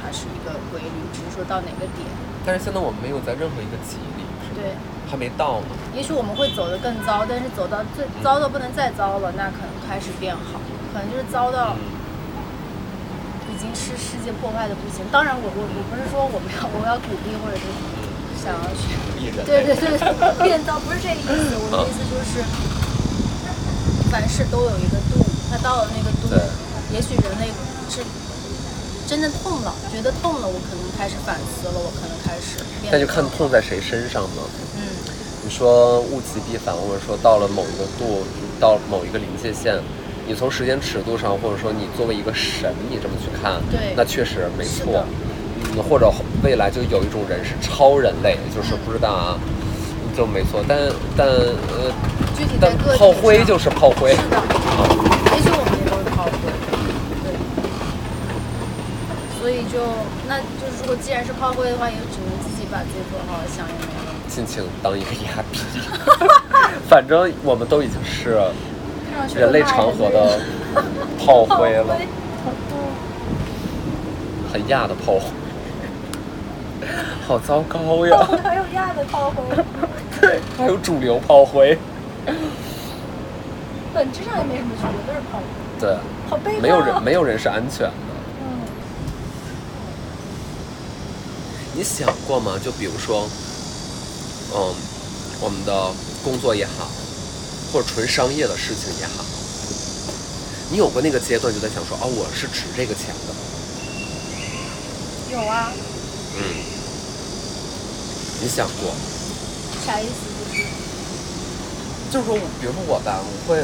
[0.00, 2.02] 它是一个规律，只是说到哪个点，
[2.44, 4.74] 但是现在我们没有在任何一个级里，是对，
[5.06, 5.76] 还没到呢。
[5.94, 10.58] 也许我们会走得更糟，但是走到最糟到不能再糟了，那可能开始变好，
[10.92, 11.84] 可能就是糟到已
[13.62, 15.06] 经是世界破坏的不行。
[15.14, 17.62] 当然我，我我不是说我们要我要鼓励或者是
[18.34, 18.98] 想要去，
[19.46, 19.94] 对对对，
[20.42, 21.54] 变糟不是这个意思。
[21.62, 22.42] 我的意思就是，
[24.10, 26.26] 凡事都有一个度，它到了那个度，
[26.90, 27.46] 也许人类
[27.86, 28.02] 是
[29.06, 34.42] 真的痛了，觉得痛了，我可能开始反思了，我可能开始变得但就看更好痛在谁身上呢？
[34.74, 34.82] 嗯
[35.44, 38.22] 你说物极必反，或者说到了某一个度，
[38.60, 39.74] 到某一个临界线，
[40.32, 45.04] 你从时间尺度上，或者说你作为一个神，你这么去看，对那确实没错。
[45.76, 46.10] 嗯，或者
[46.42, 49.36] 未来就有一种人是超人类，就是不知道啊，
[50.16, 50.64] 就没错。
[50.66, 50.78] 但
[51.14, 51.92] 但呃，
[52.34, 54.12] 具体在但炮灰就是炮灰。
[54.12, 54.40] 是的，
[55.36, 56.32] 也许我们也都是炮灰，
[57.22, 57.36] 对。
[59.38, 59.84] 所以就
[60.26, 64.00] 那就是如果既然是炮灰的话，也只能自己把自己做好，想也没有。
[64.30, 65.58] 尽情当一个哑逼，
[66.88, 68.40] 反正我们都已经是
[69.34, 70.38] 人类长河的
[71.18, 71.96] 炮灰了，
[74.52, 75.22] 很亚的炮灰，
[77.26, 78.18] 好糟糕呀！
[78.42, 79.42] 还有亚的炮灰。
[80.20, 81.76] 对，还有主流炮灰。
[83.94, 85.44] 本质上也没什么区别，都是炮灰。
[85.80, 85.96] 对，
[86.30, 86.58] 好悲。
[86.60, 87.92] 没有人没有人是安全的。
[88.40, 88.44] 嗯，
[91.74, 92.52] 你想过吗？
[92.62, 93.26] 就比如说，
[94.54, 94.74] 嗯，
[95.40, 95.72] 我们的
[96.24, 96.86] 工作也好，
[97.72, 99.24] 或者纯商业的事情也好，
[100.70, 103.34] 你有过那个阶段就在想说，哦，我是值这个钱的。
[105.32, 105.72] 有啊，
[106.36, 106.42] 嗯，
[108.42, 108.92] 你想过？
[109.86, 110.12] 啥意思？
[110.52, 110.66] 就是
[112.12, 113.56] 就是说，比如说我吧，我会，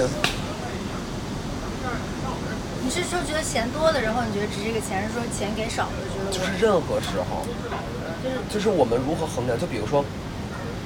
[2.83, 7.45] 你是说觉得钱多了，然后你觉得值这个钱，还是说钱给少了，觉得就是任何时候，
[8.25, 9.61] 就是就是我们如何衡量？
[9.61, 10.03] 就比如说，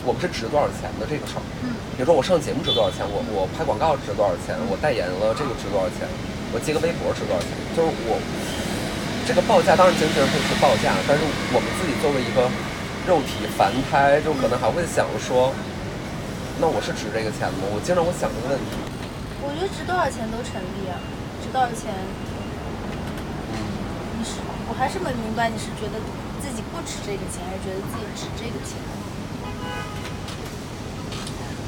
[0.04, 1.42] 我们是值多少钱的这个事儿。
[1.62, 6.08] 嗯比如说我上节目值多少钱，我我拍广告值多少钱，我代言了这个值多少钱，
[6.50, 8.16] 我接个微博值多少钱，就是我
[9.28, 11.20] 这个报价当然经纪人会去报价，但是
[11.52, 12.48] 我们自己作为一个
[13.04, 15.52] 肉体凡胎，就可能还会想说，
[16.58, 17.68] 那我是值这个钱吗？
[17.70, 18.72] 我经常会想这个问题。
[19.44, 20.96] 我觉得值多少钱都成立啊，
[21.44, 21.92] 值多少钱，
[24.16, 26.00] 你是我还是没明白，你是觉得
[26.40, 28.80] 自己不值这个钱，还是觉得自己值这个钱？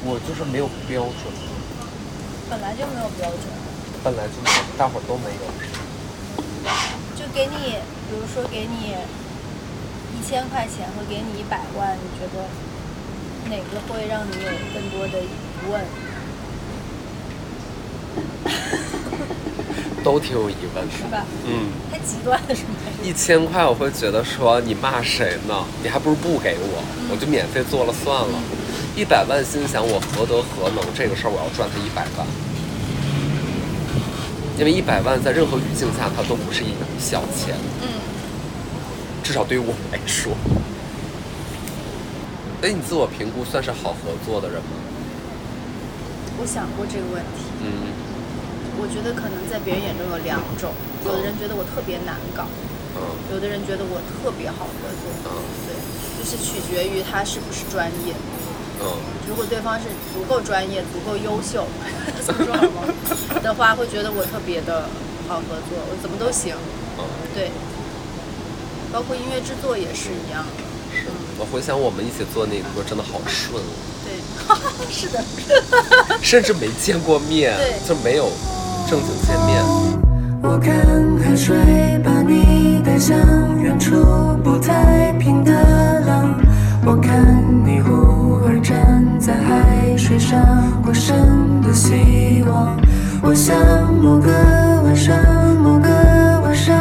[0.07, 1.33] 我就是没有标准，
[2.47, 3.41] 本来就没有标准，
[4.03, 5.41] 本来就没有，大伙儿都没有。
[7.17, 7.73] 就给你，
[8.05, 8.93] 比如说给你
[10.13, 12.45] 一千块钱和给你一百万，你觉得
[13.49, 15.33] 哪个会让你有更多的疑
[15.71, 15.81] 问？
[20.05, 20.91] 都挺有疑问的。
[20.95, 21.25] 是吧？
[21.47, 22.77] 嗯，太极端了，是吗？
[23.03, 25.65] 一千块我会觉得说你骂谁呢？
[25.81, 28.37] 你还不如不给我，我就免费做了算了。
[28.95, 30.79] 一百万心想我何德何能？
[30.95, 32.25] 这个事儿我要赚他一百万，
[34.57, 37.91] 因为一百万在任何语境下它都不是一笔小钱，嗯，
[39.21, 40.31] 至少对于我来说。
[42.63, 44.79] 哎，你自我评估算是好合作的人吗？
[46.39, 47.51] 我想过这个问题。
[47.59, 47.91] 嗯
[48.79, 50.71] 我觉得可能在别人眼中有两种，
[51.03, 52.47] 有的人觉得我特别难搞，
[52.95, 55.11] 嗯有的人觉得我特别好合作。
[55.27, 55.75] 嗯对，
[56.15, 58.15] 就是取决于他是不是专业。
[58.81, 58.87] 嗯
[59.27, 61.65] 如果对方是足够专业、足够优秀，
[62.25, 62.93] 这么说好吗？
[63.43, 64.87] 的话，会觉得我特别的
[65.27, 66.55] 好合作，我怎么都行。
[66.97, 67.51] 嗯，对，
[68.93, 70.63] 包括音乐制作也是一样的。
[70.93, 71.07] 是。
[71.37, 73.65] 我回想我们一起做那个歌，真的好顺哦，
[74.05, 74.13] 对，
[74.93, 75.23] 是的。
[76.21, 77.53] 甚至没见过面，
[77.87, 78.29] 就没有
[78.89, 79.63] 正经见面。
[80.43, 80.77] 我看
[81.17, 81.57] 海水
[82.03, 83.17] 把你带向
[83.61, 83.95] 远处
[84.43, 85.51] 不太平的
[86.05, 86.39] 浪，
[86.87, 87.17] 我看
[87.65, 90.37] 你忽而站在海水上
[90.83, 92.77] 过生的希望。
[93.23, 93.57] 我想
[93.91, 94.29] 某个
[94.85, 95.17] 晚上，
[95.57, 95.89] 某个
[96.45, 96.77] 晚上。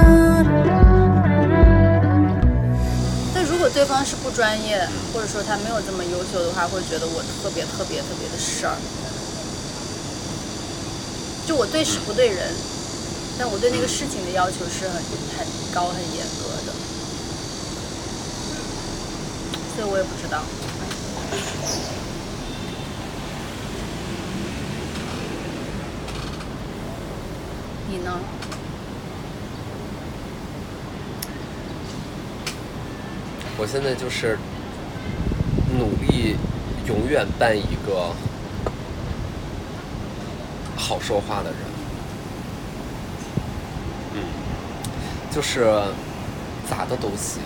[3.33, 8.77] 但如果对方是不专业，或者说他没有这么优秀的话，会觉得我特别特别特别的事儿。
[11.47, 12.53] 就我对事不对人，
[13.39, 15.01] 但我对那个事情的要求是很
[15.41, 16.77] 很高、很严格的，
[19.75, 20.41] 所以我也不知道。
[27.89, 28.19] 你呢？
[33.57, 34.37] 我现在就是
[35.79, 36.37] 努力
[36.87, 38.13] 永远扮一个
[40.77, 41.59] 好说话的人，
[44.15, 44.23] 嗯，
[45.31, 45.65] 就是
[46.69, 47.43] 咋的都行，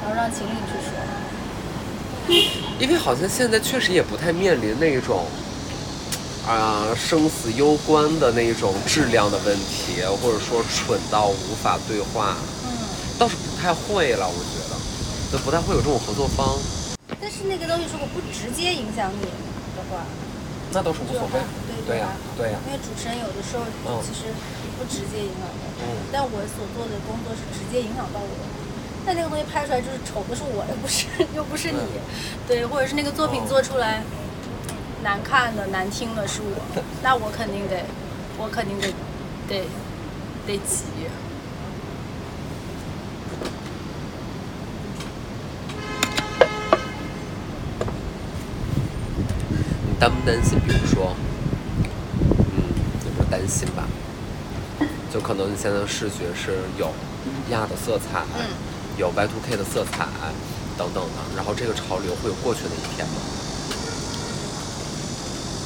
[0.00, 1.21] 然后让秦岭去说。
[2.78, 5.26] 因为好像现在确实也不太面临那种
[6.46, 12.34] 啊、生死攸关的那种质量的问题，或者说蠢到无法对话，
[12.66, 12.70] 嗯。
[13.18, 14.74] 倒是不太会了，我觉得，
[15.30, 16.58] 就不太会有这种合作方，
[17.20, 19.22] 但是那个东西如果不直接影响你
[19.78, 20.02] 的话，
[20.74, 21.38] 那都是无所谓，
[21.86, 24.34] 对对呀、对呀、因为主持人有的时候嗯其实
[24.74, 26.10] 不直接影响到我，嗯。
[26.10, 28.34] 但我所做的工作是直接影响到我。
[29.04, 31.78] 但那个东西拍出来就是丑的是我，又不是又不是你，
[32.46, 34.02] 对，或者是那个作品哦做出来
[35.02, 37.84] 难看的、难听的是我， 那我肯定得，
[38.38, 38.88] 我肯定得
[39.48, 39.64] 得
[40.46, 40.84] 得急。
[49.84, 50.58] 你担不担心？
[50.60, 51.14] 比如说，
[52.54, 52.62] 嗯，
[53.04, 53.88] 也不是担心吧，
[55.12, 56.92] 就可能你现在的视觉是有
[57.50, 58.46] 亚的色彩，嗯
[58.98, 60.06] 有 Y2K 的色彩
[60.76, 63.20] 等等的，然后这个潮流会有过去的一天吗？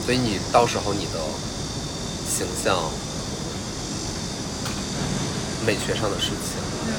[0.04, 1.18] 所以你到时候你的
[2.26, 2.78] 形象、
[5.66, 6.92] 美学上的事情，嗯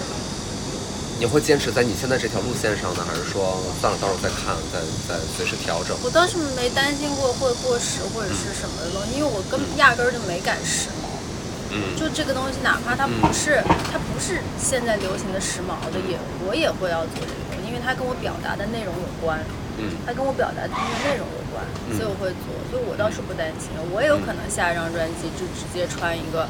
[1.19, 5.97] 你会坚持在你现在这条路线上呢，还是说算了，到时候再看，再再随时调整？
[6.03, 11.07] 我倒是没担心过会过时或者是什么的东西，因为我根压根儿就没赶时髦。
[11.71, 19.37] 嗯就这个东西，哪怕它不是、它不是现在流行的时髦的，也我也会要做这个，因为它跟我表达的内容有关，
[19.77, 20.73] 嗯它跟我表达的
[21.05, 21.61] 内容有关，
[21.93, 22.49] 所以我会做。
[22.73, 26.49] 所以我倒是不担心，我也有可能下一张专辑就直接穿一个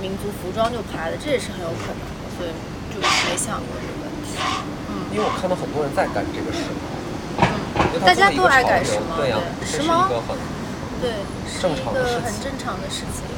[0.00, 2.48] 民族服装就拍的，这也是很有可能的，所以
[2.88, 4.40] 就没想过这个问题。
[4.88, 6.88] 嗯因为我看到很多人在赶这个时髦，
[7.36, 10.08] 嗯大家都爱作为一个潮流赶时髦，
[11.04, 13.28] 对时髦对，是一个很正常的事情。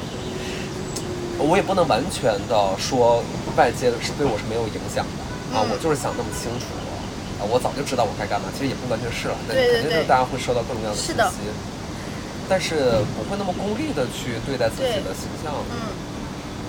[1.38, 3.22] 我也不能完全的说
[3.56, 5.22] 外界是对我是没有影响的
[5.54, 5.70] 啊，嗯。
[5.70, 6.66] 我就是想那么清楚
[7.38, 10.98] 啊，我早就知道我该干嘛，其实也不完全是了，但对对肯定就是大家会收到各种各样的。
[10.98, 11.46] 信息，
[12.50, 15.94] 但是不会那么功利的去对待自己的形象，嗯，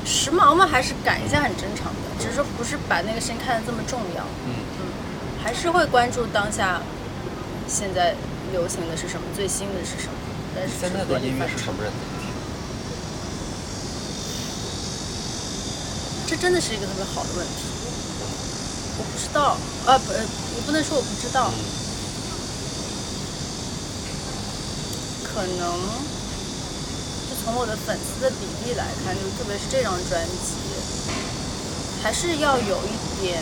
[0.06, 4.22] 时髦嘛，还是赶一下很正常的，只是说不是把那个事情看得这么重要。
[4.46, 4.54] 嗯。
[4.78, 4.86] 嗯，
[5.42, 6.82] 还是会关注当下
[7.68, 8.14] 现在
[8.54, 10.14] 流行的是什么，最新的是什么。
[10.54, 11.82] 但是现在的音乐是什么？
[11.82, 11.90] 人？
[11.90, 12.30] 在听？
[16.30, 17.66] 这真的是一个特别好的问题。
[19.00, 21.58] 我不知道，啊不，呃也不能说我不知道，嗯
[25.26, 25.58] 可能
[27.26, 30.54] 就从我的粉丝的比例来看，就特别是这张专辑，
[32.04, 32.94] 还是要有一
[33.26, 33.42] 点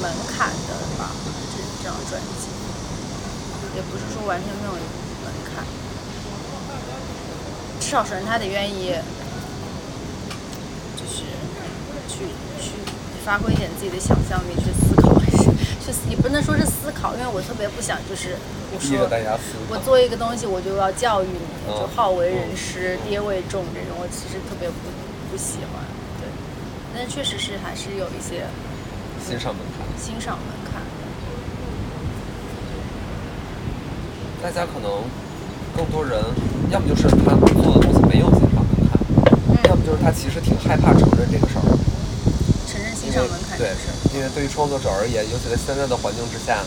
[0.00, 1.12] 门槛的吧。
[1.52, 2.48] 这这张专辑，
[3.76, 5.66] 也不是说完全没有门槛，
[7.78, 8.94] 至少首先他得愿意，
[10.96, 11.24] 就是
[12.18, 12.26] 去
[12.60, 12.72] 去
[13.24, 18.34] 发挥一点自己的想象力，去思考，去也不能说是思考，因为我特别不想就是
[18.74, 19.70] 我说逼着大家思考。
[19.70, 24.74] 我做一个东西，我就要教育你，嗯就好为人师、爹为重这种，我其实特别不
[25.30, 25.84] 不喜欢。
[26.18, 26.26] 对，
[26.92, 28.44] 但确实是还是有一些
[29.24, 30.82] 欣赏门槛，欣赏门槛。
[34.42, 35.02] 大家可能
[35.76, 36.18] 更多人，
[36.70, 41.77] 要么就是他做的东西没有欣赏门槛，要么就是他其实挺害怕承认这个事儿。
[43.12, 43.74] 对
[44.14, 46.64] 因为对于创作者而言，尤其在现在的环境之下，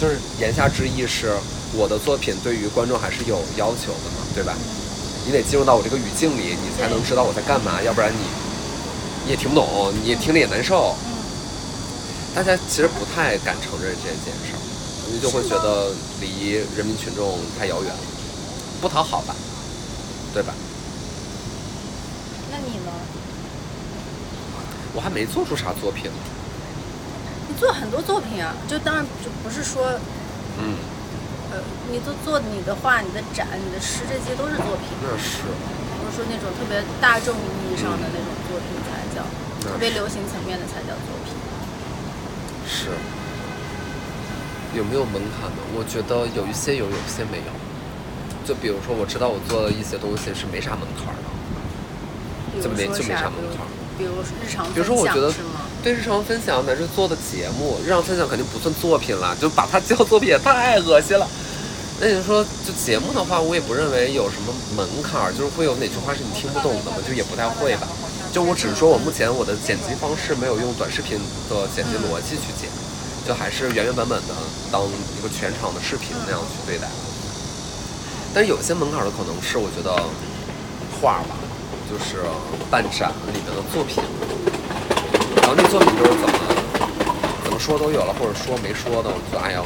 [0.00, 1.34] 就是言下之意是
[1.74, 4.54] 我的作品对于观众还是有要求的嘛，对吧？
[5.26, 8.24] 你得进入到我这个语境里，你才能知道我在干嘛，要不然你
[9.24, 10.96] 你也听不懂，你也听着也难受。
[11.04, 11.12] 嗯，
[12.34, 14.58] 大家其实不太敢承认这件事儿，
[15.08, 18.00] 因为就会觉得离人民群众太遥远了，
[18.80, 19.34] 不讨好吧，
[20.32, 20.54] 对吧？
[22.50, 22.92] 那你呢？
[24.98, 26.10] 我还没做出啥作品，
[27.46, 29.94] 你做很多作品啊，就当然就不是说，
[30.58, 30.74] 嗯，
[31.54, 35.46] 呃，你都做你的画、你的展、你的诗，这些都是作品，那是，
[36.02, 39.22] 不是说那种特别大众意义上的那种作品才叫，
[39.62, 41.30] 特别流行层面的才叫作品。
[42.66, 42.90] 是，
[44.74, 45.62] 有没有门槛呢？
[45.78, 47.54] 我觉得有一些有，有一些没有。
[48.42, 51.30] 就比如说，我知道我做的一些东西是没啥门槛的，
[52.58, 55.34] 就没就没啥门槛儿比如日常比如说我觉得？
[55.82, 61.26] 对日常分享乃至做的节目，日常分享肯定不算作品了，就把它叫作品也太恶心了。
[62.00, 66.98] 那你说，就节目的话，我也不认为有什么门槛儿，就是会有哪句话是你听不懂的吗？
[67.06, 67.86] 就也不太会吧。
[68.32, 72.68] 就我只是说我目前我的剪辑方式没有用短视频的剪辑逻辑去剪，
[73.26, 74.34] 就还是原原本本的
[74.70, 76.86] 当一个全场的视频那样去对待。
[78.34, 79.90] 但是有些门槛儿的可能是我觉得
[81.00, 81.38] 画吧，
[81.88, 82.20] 就是
[82.70, 84.04] 办展里面的作品，
[85.40, 86.34] 然后那作品就是怎么
[87.44, 89.62] 怎么说都有了，或者说没说的，我就哎呀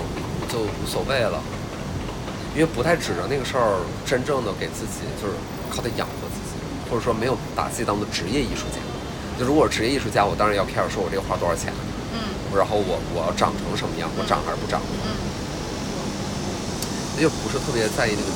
[0.49, 1.43] 就无所谓了，
[2.55, 5.35] 因为不太指着那个事儿真正的给自己就是
[5.69, 6.55] 靠它养活自己，
[6.89, 8.79] 或者说没有把自己当做职业艺术家。
[9.39, 11.73] 就如果是职业艺术家，我当然要开始说我这个画多少钱，
[12.15, 12.19] 嗯
[12.55, 15.19] 然后我我要长成什么样，我长还是不长，嗯，
[17.19, 18.31] 就不是特别在意那个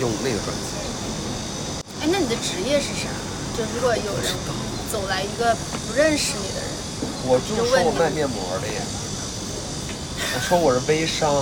[0.00, 0.73] 用那个专辑。
[2.04, 3.08] 哎，那你的职业是啥？
[3.56, 4.30] 就如果有人
[4.92, 5.56] 走来一个
[5.88, 6.68] 不认识你的人，
[7.24, 8.82] 我就说我卖面膜的呀，
[10.34, 11.32] 我说我是微商，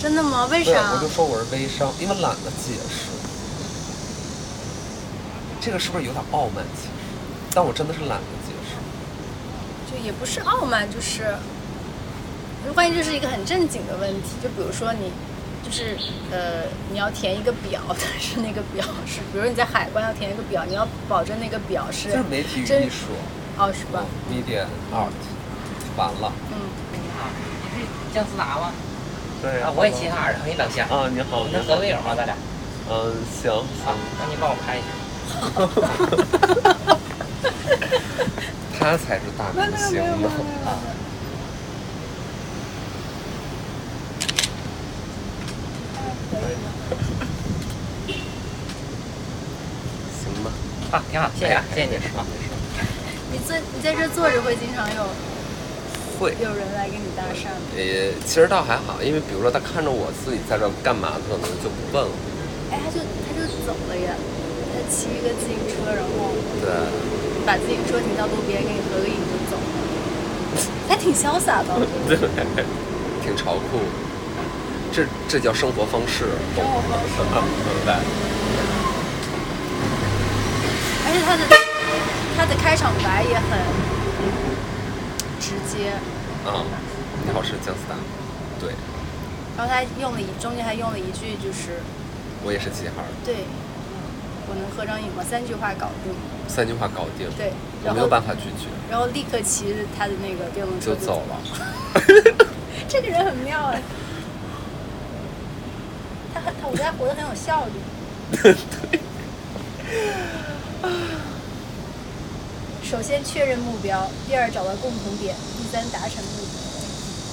[0.00, 0.46] 真的吗？
[0.50, 0.94] 为，啥？
[0.94, 3.12] 我就说我是微商，因为懒得解释。
[5.60, 6.64] 这个是不是有点傲慢？
[6.74, 6.88] 其实，
[7.52, 8.80] 但我真的是懒得解释。
[9.92, 11.36] 就也不是傲慢，就是，
[12.72, 14.28] 关键这是一个很正经的问题。
[14.42, 15.12] 就比如说你，
[15.64, 15.96] 就是
[16.30, 23.12] 呃，你要填一个表， 但是那个表是，比如你在海关要填一个表，你要保证那个表是就是媒体艺术
[23.58, 25.12] 哦，是吧？，media art，
[25.96, 26.32] 完了。
[26.50, 26.56] 嗯，
[26.92, 27.28] 你好，
[27.76, 28.72] 你是姜思达吗？
[29.42, 30.86] 对啊，我也齐哈尔的，很冷香。
[30.88, 32.14] 啊，你好，你能合个影吗？
[32.16, 32.34] 咱俩？
[32.90, 34.86] 嗯，行啊行，，那你帮我拍一下。
[38.80, 40.28] 他才是大明星呢。
[50.22, 50.50] 行吧，
[50.90, 52.26] 啊，挺好，谢谢谢谢你啊。
[53.30, 55.06] 没事你坐你在这坐着会经常有
[56.18, 56.34] 会。
[56.42, 57.62] 有人来跟你搭讪吗？
[57.78, 62.10] 呃，其实倒还好，因为比如说他看着我自己在这干嘛，可能就不问了。
[62.72, 64.18] 哎，他就他就走了呀，
[64.74, 66.66] 他骑一个自行车，然后对，
[67.46, 69.78] 把自行车停到路边，给你合个影就走了，
[70.88, 71.70] 还挺潇洒的。
[72.10, 72.18] 对，
[73.22, 73.78] 挺潮酷。
[74.90, 76.26] 这这叫生活方式，
[76.58, 77.22] 生活方式
[77.86, 77.94] 对。
[77.94, 78.79] 而
[81.20, 81.44] 且他的
[82.36, 83.58] 他的开场白也很
[85.38, 85.90] 直接，
[86.46, 86.64] 啊，
[87.26, 87.94] 你好，是姜思达。
[88.58, 88.72] 对，
[89.56, 91.80] 然后他用了一中间还用了一句就是
[92.42, 93.44] 我也是齐哈尔，对，
[94.48, 95.22] 我能合张影吗？
[95.28, 96.14] 三句话搞定。
[96.48, 97.28] 三句话搞定。
[97.36, 97.52] 对，
[97.84, 101.36] 我没有办法拒绝，然后立刻骑着他的那个电动车就走了。
[102.88, 103.82] 这个人很妙哎，
[106.32, 107.72] 他很他我觉得他活得很有效率。
[112.82, 116.48] 首先确认目标，第二找到共同点，第三达成目标，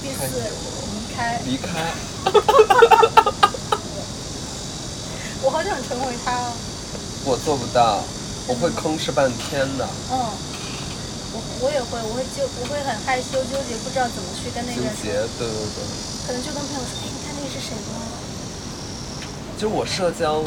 [0.03, 0.43] 第四
[0.93, 1.39] 离开。
[1.45, 1.93] 离开。
[5.43, 6.51] 我好想成为他哦。
[7.25, 8.03] 我做不到，
[8.47, 10.13] 我会吭哧半天的，嗯，
[11.33, 15.11] 我我也会，我会纠，我会很害羞纠结，不知道怎么去跟那个人，纠结。
[15.39, 15.83] 对对对。
[16.27, 17.95] 可能就跟朋友说，哎，你看那个是谁吗？
[19.57, 20.43] 就我社交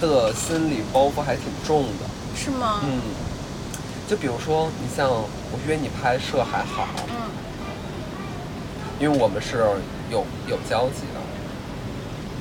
[0.00, 2.04] 的心理包袱还挺重的。
[2.36, 2.80] 是吗？
[2.84, 3.00] 嗯。
[4.08, 7.26] 就比如说，你像我约你拍摄还好，嗯
[9.00, 9.66] 因为我们是
[10.10, 11.20] 有有交集的。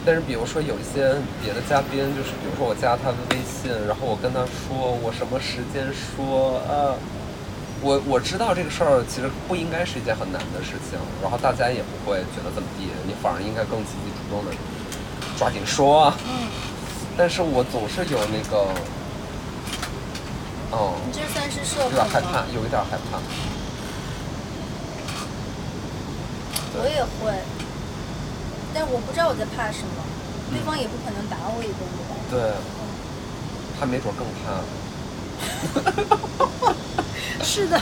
[0.05, 6.93] 但是比如说有一些别的嘉宾，就是比如说我加他的微信，然后我跟他说我什么时间说，呃，
[7.81, 14.53] 我我知道这个事儿其实不应该是一件很难的事情，然后大家也不会觉得怎么地，你反而应该更积极主动的
[15.35, 16.13] 抓紧说。
[16.23, 16.47] 嗯，
[17.17, 18.69] 但是我总是有那个，
[20.75, 22.47] 哦，你这算是社有点害怕，吗？
[22.53, 23.15] 有一点害怕。
[26.77, 27.31] 我也会，
[28.73, 30.03] 但我不知道我在怕什么，
[30.51, 32.13] 对方也不可能打我一顿，对吧？
[32.29, 32.35] 对，
[33.79, 34.59] 他没准更怕。
[37.41, 37.79] 是的，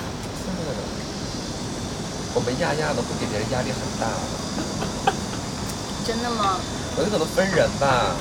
[2.35, 5.13] 我们压压的会给别人压力很大的，
[6.05, 6.59] 真的吗？
[6.95, 8.13] 我觉得可能分人吧，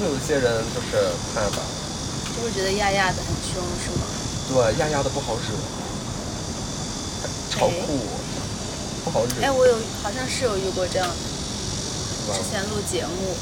[0.00, 1.60] 会有一些人就是怕吧，
[2.40, 4.06] 就是觉得亚亚的很凶，是吗？
[4.48, 5.42] 对，亚亚的不好惹，
[7.50, 7.98] 超酷，
[9.04, 11.14] 不好惹，哎，我有好像是有遇过这样的，
[12.34, 12.40] 之？
[12.50, 13.36] 前录节目，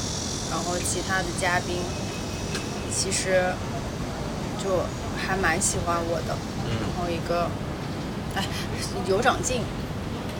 [0.51, 1.77] 然后其他的嘉宾
[2.93, 3.53] 其实
[4.61, 4.83] 就
[5.17, 6.35] 还蛮喜欢我的，
[6.67, 7.49] 然嗯后一个
[8.35, 8.43] 哎
[9.07, 9.61] 有长进，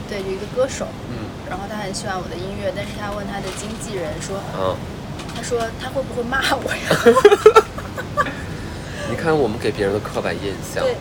[0.08, 1.16] 对，就一个歌手，嗯
[1.48, 4.76] 然后他很喜欢我的音乐，但是他问他的经纪人说，啊，
[5.34, 7.56] 他说他会不会骂我呀？
[9.36, 10.96] 我们给别人的刻板印象，对，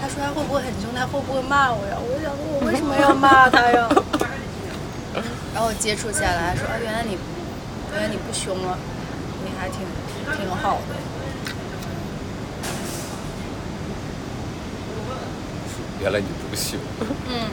[0.00, 0.94] 他说他会不会很凶？
[0.94, 1.96] 他会不会骂我呀？
[1.98, 3.88] 我就想说，我为什么要骂他呀？
[5.54, 7.16] 然后我接触下来，说啊，原来你，
[7.92, 8.76] 原来你不凶了，
[9.44, 9.80] 你还挺
[10.36, 10.96] 挺好的。
[16.02, 16.78] 原来你不凶，
[17.28, 17.48] 嗯，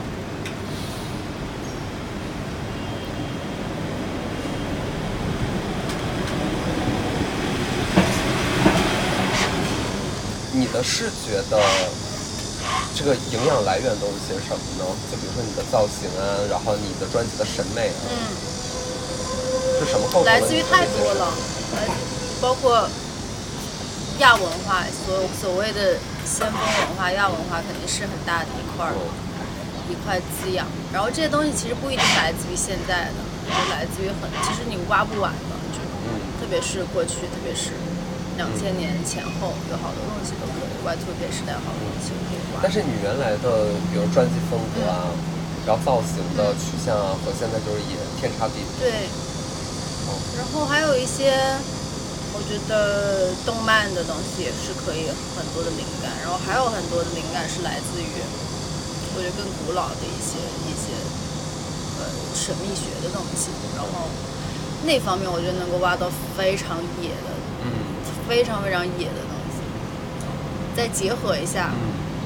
[10.82, 11.60] 视觉得
[12.94, 14.84] 这个营养来源都是些什么呢？
[15.10, 18.14] 就比如说你的造型啊，然后你的专辑的审美啊，嗯，
[19.78, 21.32] 是什么构成来自于太多了，
[21.76, 21.88] 来
[22.40, 22.88] 包括
[24.18, 28.92] 亚文化，所所谓的先锋文化、亚文化肯定是很大的一块儿。
[28.96, 29.30] 嗯
[29.90, 30.64] 一块滋养。
[30.92, 37.72] 然后这些东西其实不一定来自于现在的，就来自于很，其实你挖不完的，就嗯特别是过去，特别是
[38.42, 42.58] 两千年前后，有好多东西都可以，Y2K 时代好多东西都可以挖。
[42.58, 45.14] 但是你原来的，比如专辑风格啊，
[45.62, 48.90] 然后造型的取向啊，和现在就是也天差地别。
[48.90, 49.06] 对，
[50.34, 51.30] 然后还有一些，
[52.34, 55.06] 我觉得动漫的东西也是可以
[55.38, 58.10] 很多的灵感，然后还有很多的灵感是来自于，
[59.14, 60.90] 我觉得更古老的一些一些
[62.02, 64.10] 呃神秘学的东西，然后
[64.82, 67.31] 那方面我觉得能够挖到非常野的、嗯
[68.28, 69.60] 非常非常野的东西，
[70.76, 71.70] 再结合一下，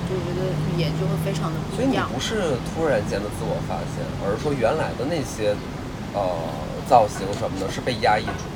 [0.08, 2.08] 我觉得语言就会非常的不一样。
[2.08, 5.54] 所以你不是突然间的自我发现，而是说原来的那些
[6.14, 6.20] 呃
[6.88, 8.46] 造型什么的，是被压抑住。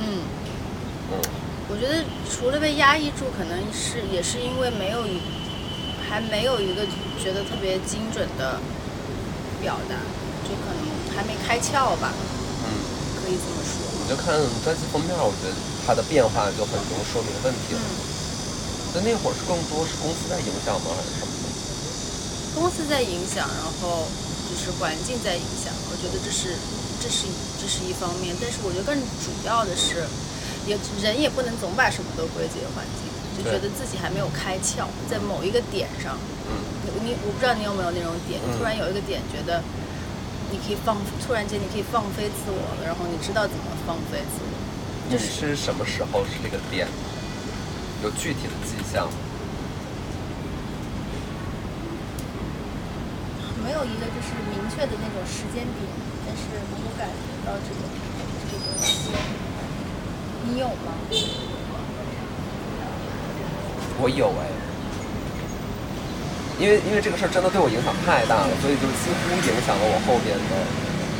[0.00, 0.24] 嗯，
[1.12, 1.20] 嗯，
[1.68, 5.20] 我觉得除了被压抑住，可能是也是因为没有一
[6.08, 6.86] 还没有一个
[7.22, 8.58] 觉得特别精准的
[9.60, 9.94] 表达，
[10.42, 10.80] 就可能
[11.14, 12.10] 还没开窍吧，
[12.64, 12.66] 嗯，
[12.96, 12.99] 可
[13.30, 13.78] 以这么说。
[14.02, 14.34] 你就看
[14.66, 15.54] 专辑封面，我觉得
[15.86, 17.80] 它的变化就很能说明问题了。
[17.80, 17.94] 嗯，
[18.92, 21.32] 那那会儿是更多是公司在影响吗，还是什么？
[22.58, 24.10] 公司在影响，然后
[24.50, 26.58] 就是环境在影响，我觉得这是
[26.98, 27.30] 这是
[27.62, 30.02] 这是一方面，但是我觉得更主要的是，
[30.66, 33.06] 也人也不能总把什么都归结环境，
[33.38, 36.18] 就觉得自己还没有开窍，在某一个点上，
[36.50, 36.58] 嗯。
[36.82, 38.58] 你你我不知道你有没有那种点，嗯。
[38.58, 39.62] 突然有一个点觉得
[40.50, 40.96] 你可以放，
[41.26, 44.50] 突然间你可以放飞自我了，然后你知道怎么放飞自我，
[45.08, 46.86] 你就是是什么时候是这个点？
[48.02, 49.12] 有具体的迹象吗？
[53.62, 55.86] 没有一个就是明确的那种时间点，
[56.26, 57.14] 但是能够感觉
[57.46, 57.80] 到这个
[58.50, 59.10] 这个东西，
[60.44, 60.96] 你有吗？
[64.02, 64.48] 我有哎，
[66.60, 70.52] 因为因为这个事儿真的对我影响太大了，所以就几乎影响了我后边的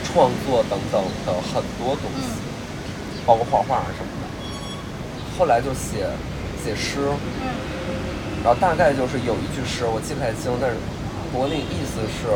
[0.05, 2.29] 创作等等的很多东西，
[3.25, 4.29] 包括画画什么的。
[5.39, 6.05] 后来就写
[6.63, 7.09] 写诗，
[8.45, 10.77] 然后大概就是有一句诗我记不太清，但是
[11.33, 12.29] 不过那个意思是，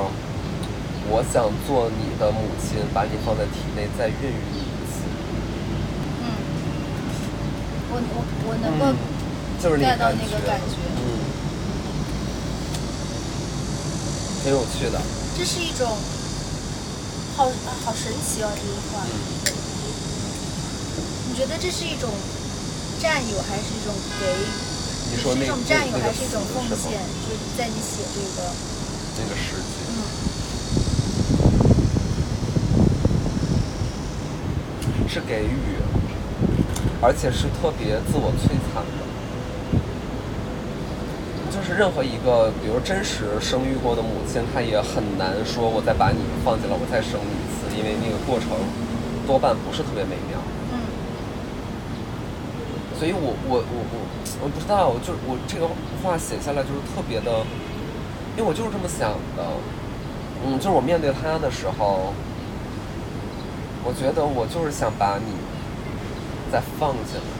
[1.12, 5.04] 我想做你的母亲，把你放在体内，再孕育你一次。
[6.24, 6.32] 嗯，
[7.92, 8.96] 我我我能够
[9.60, 11.20] 就是那 get 到那个感觉嗯，
[14.44, 15.00] 挺有趣的。
[15.38, 15.88] 这是一种
[17.34, 19.00] 好啊好神奇哦，这句话。
[21.26, 22.10] 你觉得这是一种
[23.00, 24.44] 占有，还是一种给予？
[25.16, 26.92] 你说那是一种占有，那个还是一种奉献？
[27.24, 28.52] 就是在你写这个，
[29.16, 30.04] 那个时机，嗯
[35.08, 35.80] 是给予，
[37.00, 39.03] 而且是特别自我摧残的。
[41.64, 48.50] 就是任何一个，比如真实生育过的母亲，她也很难说我再把你放进来，我再生你一次，因为那个过程
[49.26, 50.38] 多半不是特别美妙。
[50.72, 50.84] 嗯
[52.94, 53.96] 所以我我我我
[54.44, 55.66] 我不知道，我就我这个
[56.00, 57.44] 话写下来就是特别的，
[58.36, 59.42] 因为我就是这么想的。
[60.46, 62.12] 嗯，就是我面对他的时候，
[63.82, 65.32] 我觉得我就是想把你
[66.52, 67.32] 再放进来，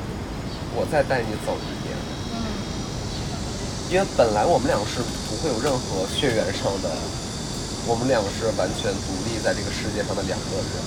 [0.74, 1.54] 我再带你走
[3.95, 4.99] 因为本来我们俩是
[5.30, 6.90] 不会有任何血缘上的，
[7.86, 10.82] 我们俩是完全独立在这个世界上的两个人。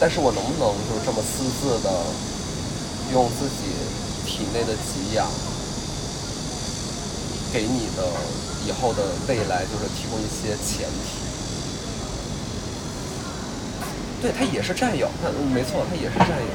[0.00, 1.92] 但是我能不能就是这么私自的，
[3.12, 3.68] 用自己
[4.24, 5.28] 体内的给养，
[7.52, 8.00] 给你的
[8.64, 11.20] 以后的未来，就是提供一些前提。
[14.24, 16.48] 对，他也是占有，它嗯没错，他也是战友，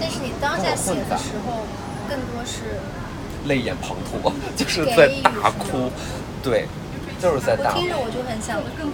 [0.00, 1.62] 但是你当下写的时候，
[2.10, 2.82] 更多是
[3.46, 5.90] 泪眼滂沱， 就是在大哭，
[6.42, 6.66] 对，
[7.20, 7.88] 就是在大哭我听。
[7.90, 8.90] 着我就很想哭，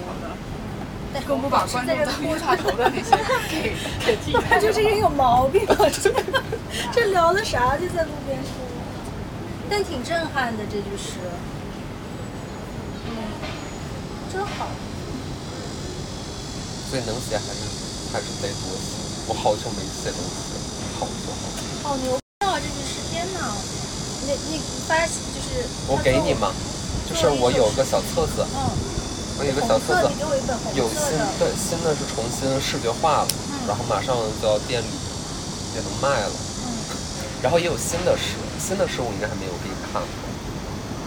[1.13, 3.17] 但是更不把观众在哭岔头的那些
[3.51, 3.75] 给
[4.05, 5.77] 给替我代觉得这个人有毛病啊！
[5.91, 6.13] 这
[6.93, 7.77] 这聊的啥？
[7.77, 8.53] 就在路边说，
[9.71, 11.17] 但挺震撼的这句诗。
[13.07, 13.11] 嗯，
[14.33, 14.69] 真好。
[16.91, 17.61] 所以能写还是
[18.13, 18.97] 还是得多写。
[19.29, 20.57] 我好久没写东西，
[20.99, 21.89] 好久好久。
[21.89, 22.19] 好牛！
[24.29, 26.53] 那那你发就是我给你嘛，
[27.09, 28.61] 就是我有个小册子，嗯，
[29.41, 34.89] 我有个小册子，你给我一本红有新的，对新的是重新视觉化了，嗯然后马上就要店里
[35.73, 36.69] 也能卖了，嗯，
[37.41, 40.13] 然后也有新的诗，新的诗我应该还没有给你看过。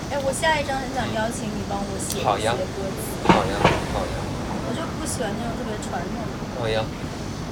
[0.09, 3.53] 哎，我下一张很想邀请你帮我写一好呀些歌词，好呀
[3.93, 4.15] 好呀
[4.65, 6.81] 我就不喜欢那种特别传统的好呀，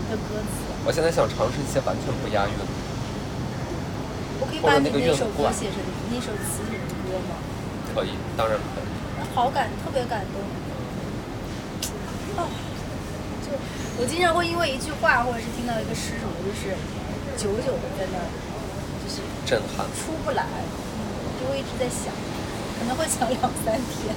[0.10, 0.66] 的歌词。
[0.82, 2.66] 我现在想尝试一些完全不押韵的，
[4.40, 5.78] 我可以把你那首歌写成
[6.10, 7.36] 那首词写成歌吗？
[7.94, 8.88] 可以，当然可以。
[9.36, 10.40] 好感，特别感动。
[12.40, 12.48] 哦，
[13.44, 13.52] 就
[14.00, 16.72] 我经常会因为一句话或者是听到一个诗什么，就是
[17.36, 18.28] 久久的在那儿，
[19.04, 19.86] 就是震撼。
[19.92, 20.46] 出不来，
[21.40, 22.14] 就会一直在想，
[22.80, 24.16] 可能会想两三天，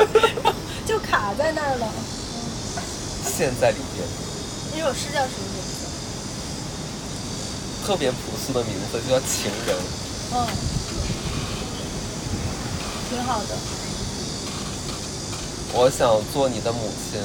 [0.86, 1.86] 就卡在那儿了。
[3.24, 4.08] 现在里边
[4.74, 5.51] 那首诗叫什么？
[7.84, 9.76] 特别朴素的名字就叫情人，
[10.32, 10.46] 嗯，
[13.10, 13.56] 挺好的。
[15.74, 17.20] 我想做你的母亲，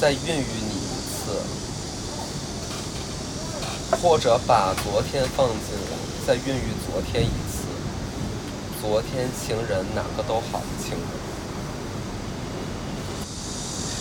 [0.00, 1.42] 再孕育你一次，
[4.00, 5.96] 或者把昨天放进来，
[6.26, 7.66] 再孕育昨天一次。
[8.80, 11.00] 昨天情人哪个都好，情人。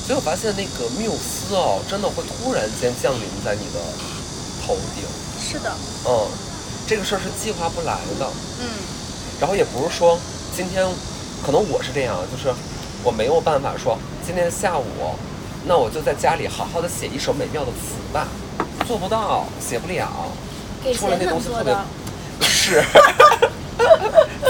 [0.05, 3.79] 所以我发现那个缪斯哦，真的会突然间降临在你的
[4.61, 5.03] 头顶。
[5.45, 5.71] 是的，
[6.07, 6.27] 嗯，
[6.87, 8.27] 这个事儿是计划不来的。
[8.59, 8.67] 嗯。
[9.39, 10.17] 然后也不是说
[10.55, 10.83] 今天，
[11.45, 12.53] 可能我是这样，就是
[13.03, 14.85] 我没有办法说今天下午，
[15.67, 18.27] 那我就在家里好好的写一首美妙的词吧，
[18.87, 20.09] 做不到，写不了，
[20.83, 20.93] 给。
[20.93, 21.75] 出来钱那东西特别
[22.41, 22.83] 是。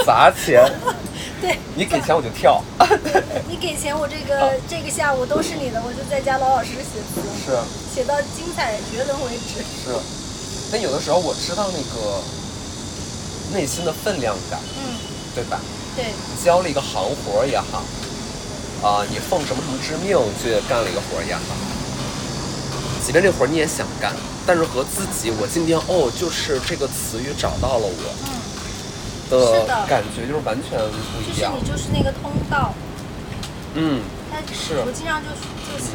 [0.06, 0.62] 砸钱，
[1.42, 1.58] 对。
[1.74, 2.62] 你给钱我就跳，
[3.50, 7.58] 你给钱，我这个这个下午都是你的，我就在家老老实实写词，是
[7.92, 9.58] 写到精彩绝伦为止。
[9.84, 9.90] 是，
[10.70, 12.20] 但有的时候我知道那个
[13.52, 14.98] 内心的分量感，嗯，
[15.34, 15.60] 对吧？
[15.96, 16.06] 对，
[16.44, 17.82] 交了一个行活儿也好，
[18.86, 21.40] 啊、你奉什么什么之命去干了一个活儿也好，
[23.04, 24.12] 即便这活儿你也想干，
[24.44, 27.94] 但是和自己我今天哦，就是这个词语找到了我
[29.30, 31.64] 嗯，的感觉就是完全不一样就是。
[31.64, 32.74] 你就是那个通道，
[33.74, 35.92] 嗯，他是我经常就就写，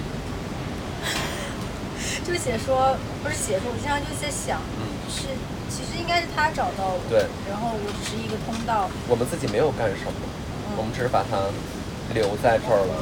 [2.32, 5.28] 就写说不是写说，我经常就在想，嗯是
[5.68, 10.16] 其实应该是他找到我，对，然后我只是一个通道，我们自己没有干什么，
[10.80, 11.52] 我们只是把它
[12.16, 12.94] 留在这儿了。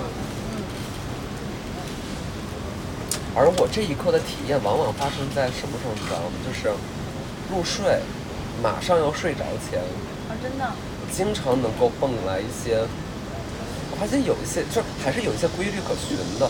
[3.38, 5.94] 而我这一刻的体验，往往发生在什么时候？
[5.94, 6.34] 你知道吗？
[6.42, 6.74] 就是
[7.54, 8.02] 入睡，
[8.66, 9.78] 马上要睡着前，
[10.26, 10.66] 啊，真的，
[11.14, 12.82] 经常能够蹦来一些，
[13.94, 16.50] 我发现有一些，就还是有一些规律可循的。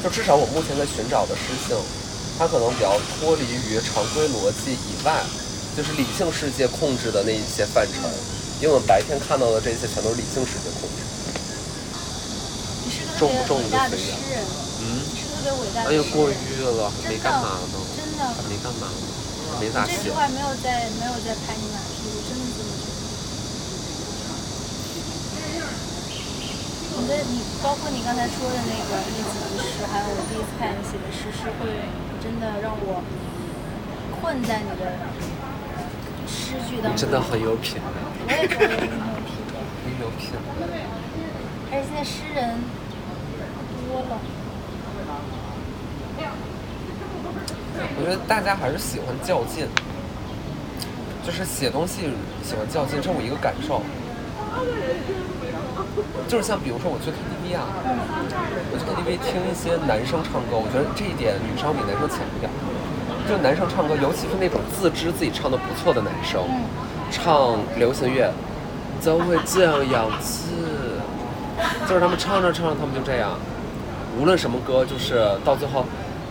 [0.00, 1.76] 就至少我目前在寻找的诗性，
[2.40, 5.20] 它可能比较脱离于常规逻辑以外，
[5.76, 8.08] 就是理性世界控制的那一些范畴。
[8.64, 11.04] 因为我们白天看到的这些全都是理性世界控制。
[12.80, 14.40] 你是个特重别不重大的诗人，
[14.80, 16.00] 嗯，你是个特别伟大的诗人。
[16.00, 18.88] 哎呀，过誉了，没干嘛呢，真的，没干嘛，
[19.60, 20.16] 没咋写这句。
[20.16, 23.04] 话没有在没有在拍你马屁，我真的这么觉得。
[26.96, 31.68] 你的你包括你刚才说的那个那几句诗，还有我第一次看你写的诗，是会
[32.30, 33.02] 真的让我
[34.20, 34.92] 困在你的
[36.28, 36.96] 诗句当中。
[36.96, 37.82] 真的很有品味，
[38.24, 38.94] 我也觉得很有
[39.26, 40.78] 品味，很有品味。
[41.72, 42.38] 而且现在诗人
[43.88, 44.20] 多了。
[47.98, 49.66] 我觉得大家还是喜欢较劲，
[51.26, 52.12] 就是写东西
[52.44, 53.82] 喜欢较劲，这是我一个感受。
[56.28, 57.66] 就是像比如说我去 KTV 啊，
[58.70, 62.50] 我去 KTV 听一些男生唱歌，我觉得这一点女生比男生强一点。
[63.28, 66.42] 就男生唱歌，尤其是那种自知自己唱的不错的男生，
[67.10, 68.32] 唱流行乐
[69.04, 70.50] 都会这样咬字，
[71.86, 73.38] 就是他们唱着唱着他们就这样，
[74.18, 75.84] 无论什么歌，就是到最后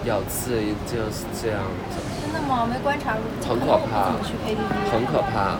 [0.04, 2.00] 咬字一定是这样子。
[2.22, 2.64] 真的吗？
[2.64, 4.12] 我没观察过，很可怕
[4.92, 5.56] 很可怕。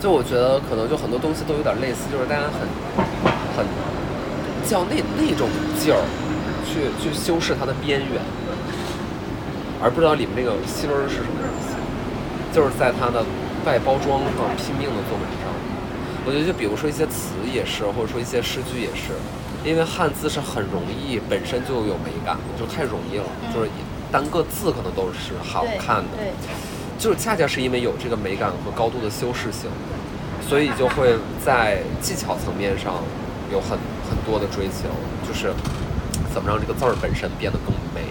[0.00, 2.62] 就我觉得可能就很多东西都有点类似，就是大家很
[3.56, 3.66] 很
[4.64, 5.98] 较那那种劲儿
[6.62, 8.22] 去去修饰它的边缘，
[9.82, 11.74] 而不知道里面那个芯儿是什么东西，
[12.54, 13.24] 就是在它的
[13.66, 15.50] 外包装上拼命的做文章。
[16.24, 19.16] 我觉得就比如说一些词也是，或者说一些诗句也是，
[19.64, 23.70] 因为汉字是很容易本身就有美感，就太容易了，就是
[24.12, 26.22] 单个字可能都是好看的。
[26.98, 29.70] 对，就是恰恰是因为有这个美感和高度的修饰性，
[30.46, 32.94] 所以就会在技巧层面上
[33.52, 33.78] 有很
[34.10, 34.88] 很多的追求，
[35.26, 35.52] 就是
[36.34, 38.02] 怎么让这个字儿本身变得更美，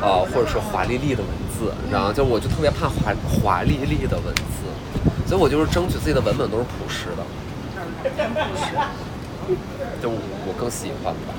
[0.00, 4.68] 呃，或者是华丽丽的文字，然后就我就特别怕华华丽丽的文字，
[5.26, 7.24] 所以我就是争取自己的文本都是朴实的，
[10.02, 11.34] 就我更喜欢吧。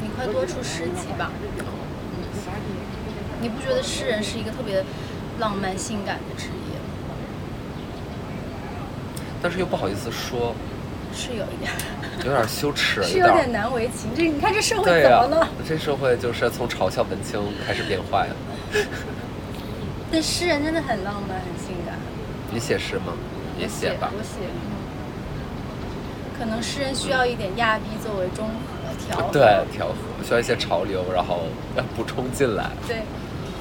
[0.00, 1.30] 你快多出诗集吧。
[3.46, 4.82] 你不觉得诗人是一个特别
[5.38, 6.74] 浪漫性感的职业
[7.06, 7.14] 吗？
[9.40, 10.52] 但是又不好意思说，
[11.14, 11.70] 是有一点，
[12.24, 14.10] 有点羞耻，是有点难为情。
[14.16, 15.48] 这你看这社会、怎么了？
[15.64, 18.36] 这社会就是从嘲笑文青开始变坏了。
[20.10, 21.94] 但诗人真的很浪漫，很性感。
[22.50, 23.12] 你写诗吗？
[23.56, 24.10] 也写吧。
[24.12, 24.40] 我写。
[24.42, 24.74] 嗯
[26.38, 31.44] 可能诗人需要一点亚逼作为中和调和，对，调和需要一些潮流，然后
[31.74, 32.68] 要补充进来。
[32.86, 32.98] 对，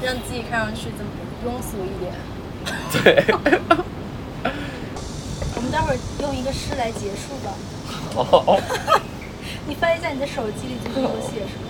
[0.06, 1.12] 让自己看上去怎么
[1.44, 2.14] 庸俗一点。
[2.94, 3.26] 对。
[5.56, 7.52] 我们待会儿用一个诗来结束吧。
[8.16, 8.62] 哦，
[9.68, 11.66] 你翻一下你的手机里最近有写什么？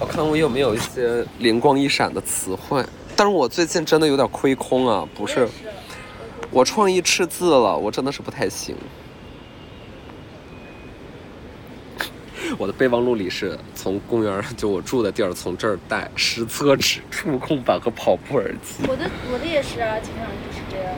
[0.00, 2.84] 我看我有没有一些灵光一闪的词汇，
[3.14, 5.48] 但是我最近真的有点亏空啊，不是，
[6.50, 8.76] 我创意赤字了，我真的是不太行。
[12.58, 18.86] 我的备忘录里是从公园就我住的地儿，从这儿带实测纸、触控板和跑步耳机。
[18.88, 20.94] 我的我的也是啊，基本上就是这样。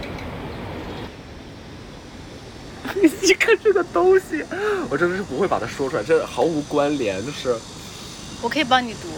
[3.23, 4.45] 你看这个东西，
[4.89, 7.55] 我真的是不会把它说出来，这毫无关联，就是
[8.41, 9.09] 我可以帮你读。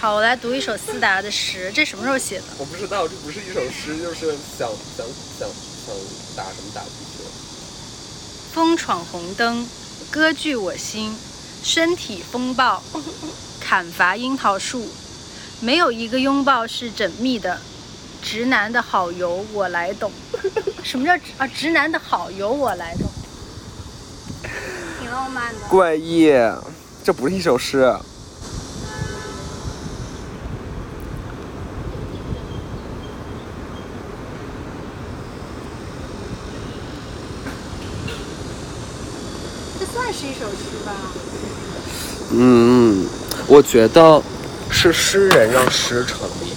[0.00, 2.44] 好，我来读一首思达的诗，这什么时候写的？
[2.58, 5.06] 我不知道，这不是一首诗，就是想想
[5.38, 5.94] 想想
[6.34, 7.22] 打什么打进去。
[8.52, 9.64] 风闯红灯，
[10.10, 11.14] 歌剧我心，
[11.62, 12.82] 身体风暴，
[13.60, 14.88] 砍伐樱桃树，
[15.60, 17.60] 没有一个拥抱是缜密的。
[18.20, 20.10] 直男的好由我来懂，
[20.82, 21.46] 什么叫直啊？
[21.46, 23.08] 直男的好由我来懂，
[25.00, 25.60] 挺浪漫的。
[25.68, 26.28] 怪异，
[27.04, 27.96] 这不是一首诗。
[40.20, 40.92] 是一首诗吧？
[42.30, 43.06] 嗯，
[43.46, 44.22] 我觉得
[44.68, 46.52] 是诗人让诗成立，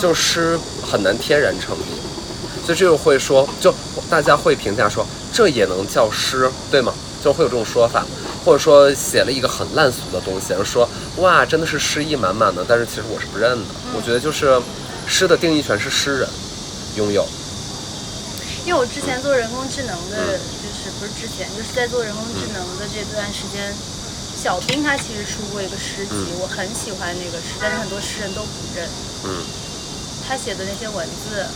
[0.00, 1.82] 就诗很难天然成立，
[2.64, 3.74] 所以这就会说，就
[4.08, 6.90] 大家会评价说这也能叫诗，对吗？
[7.22, 8.06] 就会有这种说法，
[8.46, 10.88] 或者说写了一个很烂俗的东西，然后说
[11.18, 13.64] 哇真的是诗意满满的，但是其实我是不认的。
[13.94, 14.58] 我觉得就是
[15.06, 16.28] 诗的定义权是诗人
[16.96, 17.26] 拥有，
[18.64, 20.40] 因为我之前做人工智能的，
[20.78, 23.74] 就是不是之前，就是在做人工智能的这段时间，
[24.40, 28.88] 小兵他其实出过一个诗集，嗯我很喜欢那个诗，但是很多诗人都不认。
[29.24, 29.42] 嗯
[30.28, 31.46] 他写的那些文字，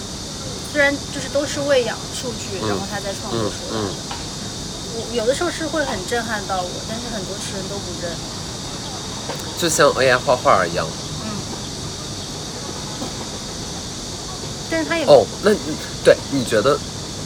[0.73, 3.87] 虽然就是都是喂养数据，嗯然后他再创作嗯出来的。
[3.87, 3.95] 嗯，
[4.97, 8.11] 我有的时候是会很震撼到我，但是很多诗人都不认。
[9.57, 10.89] 就像 AI 画画一样。
[11.23, 11.29] 嗯，
[14.71, 15.55] 但是他也、哦，那
[16.03, 16.77] 对你觉得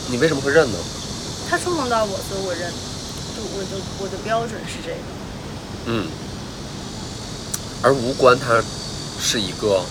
[0.08, 0.78] 你为什么会认呢？
[1.48, 2.72] 他触碰到我，所以我认。
[3.36, 4.96] 就我的我的标准是这个。
[5.86, 6.08] 嗯，
[7.82, 8.62] 而无关它
[9.20, 9.82] 是一个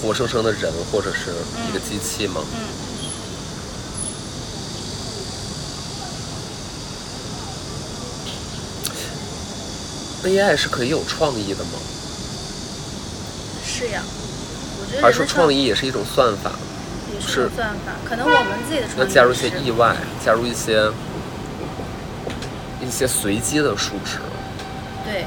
[0.00, 1.32] 活生生的人或者是
[1.66, 2.42] 一个机器吗？
[10.24, 11.70] 嗯，AI 是可以有创意的吗？
[13.66, 14.02] 是呀。
[14.80, 16.52] 我觉得而说创意也是一种算法？
[17.20, 20.90] 也是算法，可能我们自己的要加入一些是意外，加入一些
[22.80, 24.18] 一些随机的数值。
[25.04, 25.24] 对。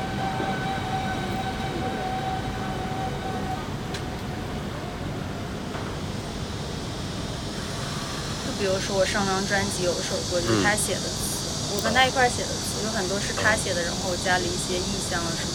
[8.45, 15.53] 就比如说我上张专辑有一首歌就是嗯他写的词，我跟他一块儿写的词，有很多是他写的，然后我加了一些意象啊什么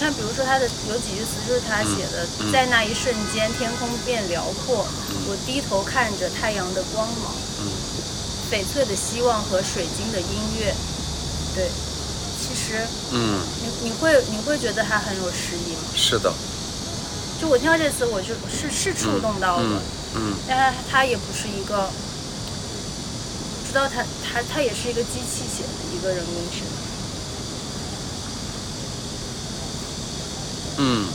[0.00, 4.86] 看，比如说他的有几句词就是他写的，嗯嗯在那一瞬间，天空变辽阔，
[5.28, 7.34] 我低头看着太阳的光芒。
[7.60, 7.68] 嗯
[8.50, 10.26] 翡翠的希望和水晶的音
[10.58, 10.74] 乐，
[11.54, 11.70] 对，
[12.42, 15.82] 其实嗯，你你会你会觉得他很有诗意吗？
[15.94, 16.32] 是的。
[17.40, 19.80] 就我听到这词，我就是是触动到了，
[20.16, 21.88] 嗯嗯但他他也不是一个，
[23.68, 26.74] 知道他他他也是一个机器写的一个人工智能，
[30.82, 31.06] 嗯。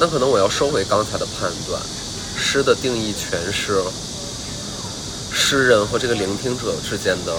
[0.00, 1.82] 那可能我要收回刚才的判断，
[2.38, 3.82] 诗的定义全是
[5.32, 7.36] 诗人和这个聆听者之间的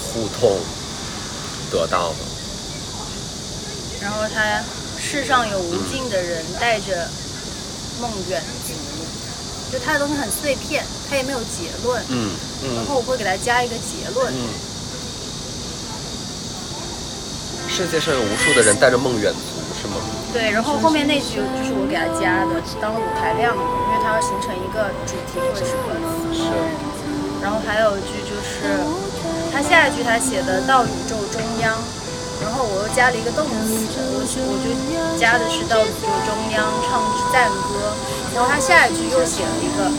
[0.00, 0.60] 互通
[1.68, 2.18] 得到的。
[4.00, 4.62] 然后他
[4.96, 7.10] 世上有无尽的人带着
[8.00, 8.72] 梦远足，
[9.72, 12.30] 就他的东西很碎片，他也没有结论，嗯
[12.62, 14.46] 嗯然后我会给他加一个结论，嗯。
[17.76, 20.00] 世界上有无数的人带着梦远足，是吗？
[20.32, 26.32] 对，然后后面那句就是我给他加的，当舞台亮了，因为它要形成一个主题或者是歌词。
[26.32, 26.48] 是。
[27.44, 28.64] 然后还有一句就是，
[29.52, 31.76] 他下一句他写的到宇宙中央，
[32.40, 34.72] 然后我又加了一个动词，我我就
[35.20, 37.92] 加的是到宇宙中央唱支赞歌，
[38.32, 39.92] 然后他下一句又写了一个，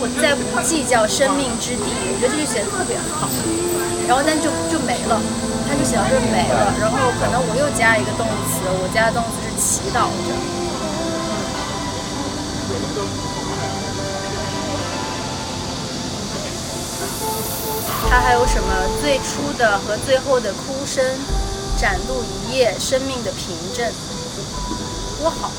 [0.00, 3.28] 我再不计较生命之地，我觉得这句写的特别好，
[4.08, 5.20] 然后但就就没了，
[5.68, 10.32] 他就写到这没了，然后可能我又加一个动词，我加的动词是祈祷着。
[18.08, 18.68] 他还有什么
[19.02, 21.04] 最初的和最后的哭声，
[21.76, 23.92] 展露一夜生命的凭证，
[25.20, 25.50] 多好！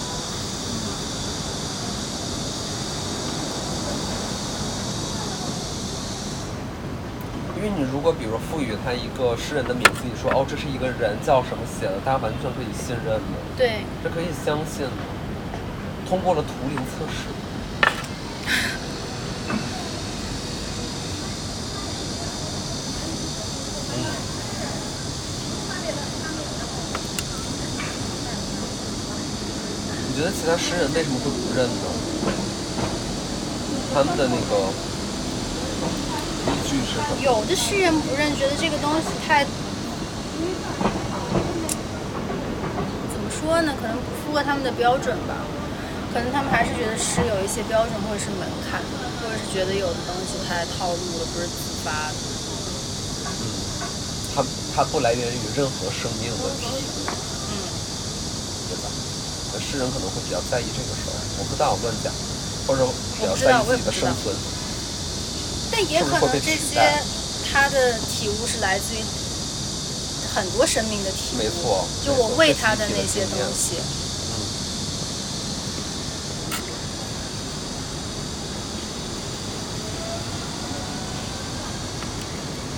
[7.67, 14.91] 为你如果比如赋予他一个诗人的名字，你说哦这是一个人叫什么写的，大家完全可以信任的，对，这可以相信的。
[16.07, 17.27] 通过了图灵测试。
[30.09, 31.85] 你觉得其他诗人为什么会不认呢？
[33.93, 34.86] 他们的那个
[37.23, 39.45] 有的是人不认，觉得这个东西太，
[43.11, 43.73] 怎么说呢？
[43.79, 45.35] 可能不符合他们的标准吧。
[46.13, 48.81] 可能他们还是觉得诗有一些标准或者是门槛，
[49.21, 52.15] 或者是觉得有的东西太套路了，不是自发的。
[54.33, 54.43] 它
[54.75, 57.51] 它不来源于任何生命问题，嗯，
[58.69, 58.89] 对吧？
[59.53, 62.11] 那诗人可能会比较在意这个事儿，我不知道乱讲，
[62.67, 62.85] 或者
[63.17, 64.35] 比较在意自己的生存。
[65.77, 66.81] 但也可能这些
[67.53, 68.97] 他的体悟是来自于
[70.33, 71.37] 很多生命的体悟。
[71.37, 73.75] 没错就我喂他的那些东西。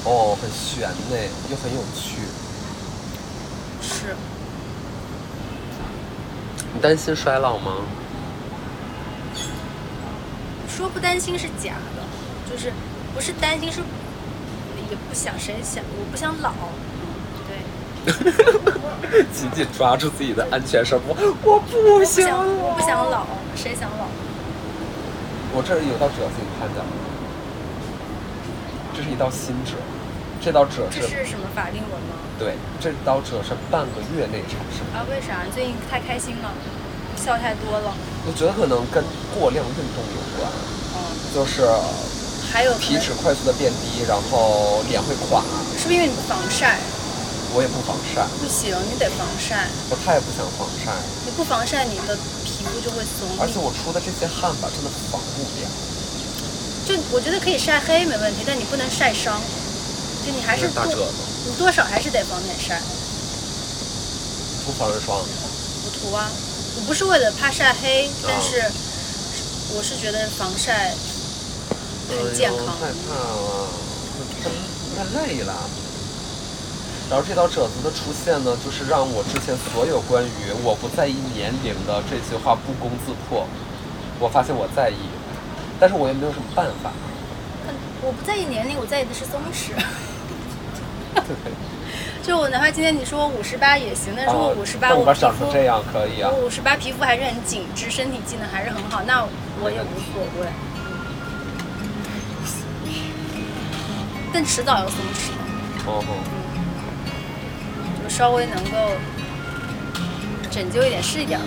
[0.03, 1.15] 哦，很悬呢，
[1.49, 2.19] 又很有趣。
[3.81, 4.13] 是，
[6.73, 7.77] 你担心衰老吗？
[10.67, 12.73] 说不担心是假的，就是
[13.13, 13.79] 不是担心是
[14.89, 16.53] 也不想谁想，我不想老。
[17.47, 17.53] 对，
[19.33, 24.07] 紧紧抓住自己的安全绳，我我不想想，我不想老，谁想老？
[25.53, 26.91] 我这儿有道褶子，你看见了吗？
[28.95, 29.73] 这是一道新褶，
[30.41, 32.15] 这道褶这是是什么法令纹吗？
[32.37, 34.99] 对，这道褶是半个月内产生的。
[34.99, 35.43] 啊，为啥？
[35.53, 36.53] 最近太开心了，
[37.17, 37.93] 笑太多了。
[38.27, 39.03] 我觉得可能跟
[39.33, 40.51] 过量运动有关，
[40.95, 40.97] 嗯，
[41.33, 41.65] 就是
[42.51, 45.43] 还有皮脂快速的变低，然后脸会垮。
[45.77, 46.79] 是不是因为你不防晒？
[47.53, 49.69] 我也不防晒，不行，你得防晒。
[49.89, 50.93] 我太不想防晒，
[51.25, 53.57] 你不防晒，你的皮肤就会松而且。
[53.57, 55.65] 我出的这些汗吧，真的防不了。
[56.85, 59.41] 就我觉得可以晒黑没问题，但你不能晒伤。
[60.25, 62.81] 就你还是多大褶子，你多少还是得防点晒。
[64.65, 66.29] 涂防晒霜，我涂啊，
[66.75, 68.61] 我不是为了怕晒黑，但是
[69.73, 70.93] 我是觉得防晒
[72.09, 72.57] 很健康。
[72.59, 73.67] 哎呦害怕了，
[74.95, 75.53] 太太累了。
[77.09, 83.47] 然后这道褶子的出现呢，就是让我之前所有关于我不在意年龄的这句话不攻自破。
[84.19, 85.09] 我发现我在意，
[85.79, 86.91] 但是我也没有什么办法。
[87.65, 87.73] 可
[88.07, 89.73] 我不在意年龄，我在意的是松弛。
[91.25, 91.35] 对，
[92.21, 96.29] 就我哪怕今天你说我五十八也行，但是我啊五十八但我长成这样可以啊。
[96.29, 99.25] 我五十八皮肤还是很紧致，身体机能还是很好，那
[99.63, 100.47] 我也无所谓。
[104.31, 105.37] 但迟早要松弛的，
[105.87, 106.13] 哦吼，
[108.03, 108.77] 就稍微能够
[110.51, 111.45] 拯救一点是一点吧，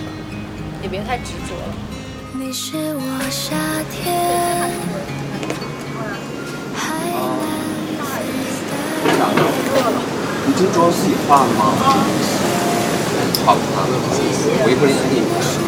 [0.81, 1.73] 也别太执着了。
[2.33, 3.55] 你是我夏
[3.89, 4.69] 天
[6.75, 6.83] 还
[9.17, 9.29] 难
[10.45, 11.71] 你这妆自己画的吗？
[13.45, 13.93] 好看了，
[14.65, 15.62] 维克利安妮。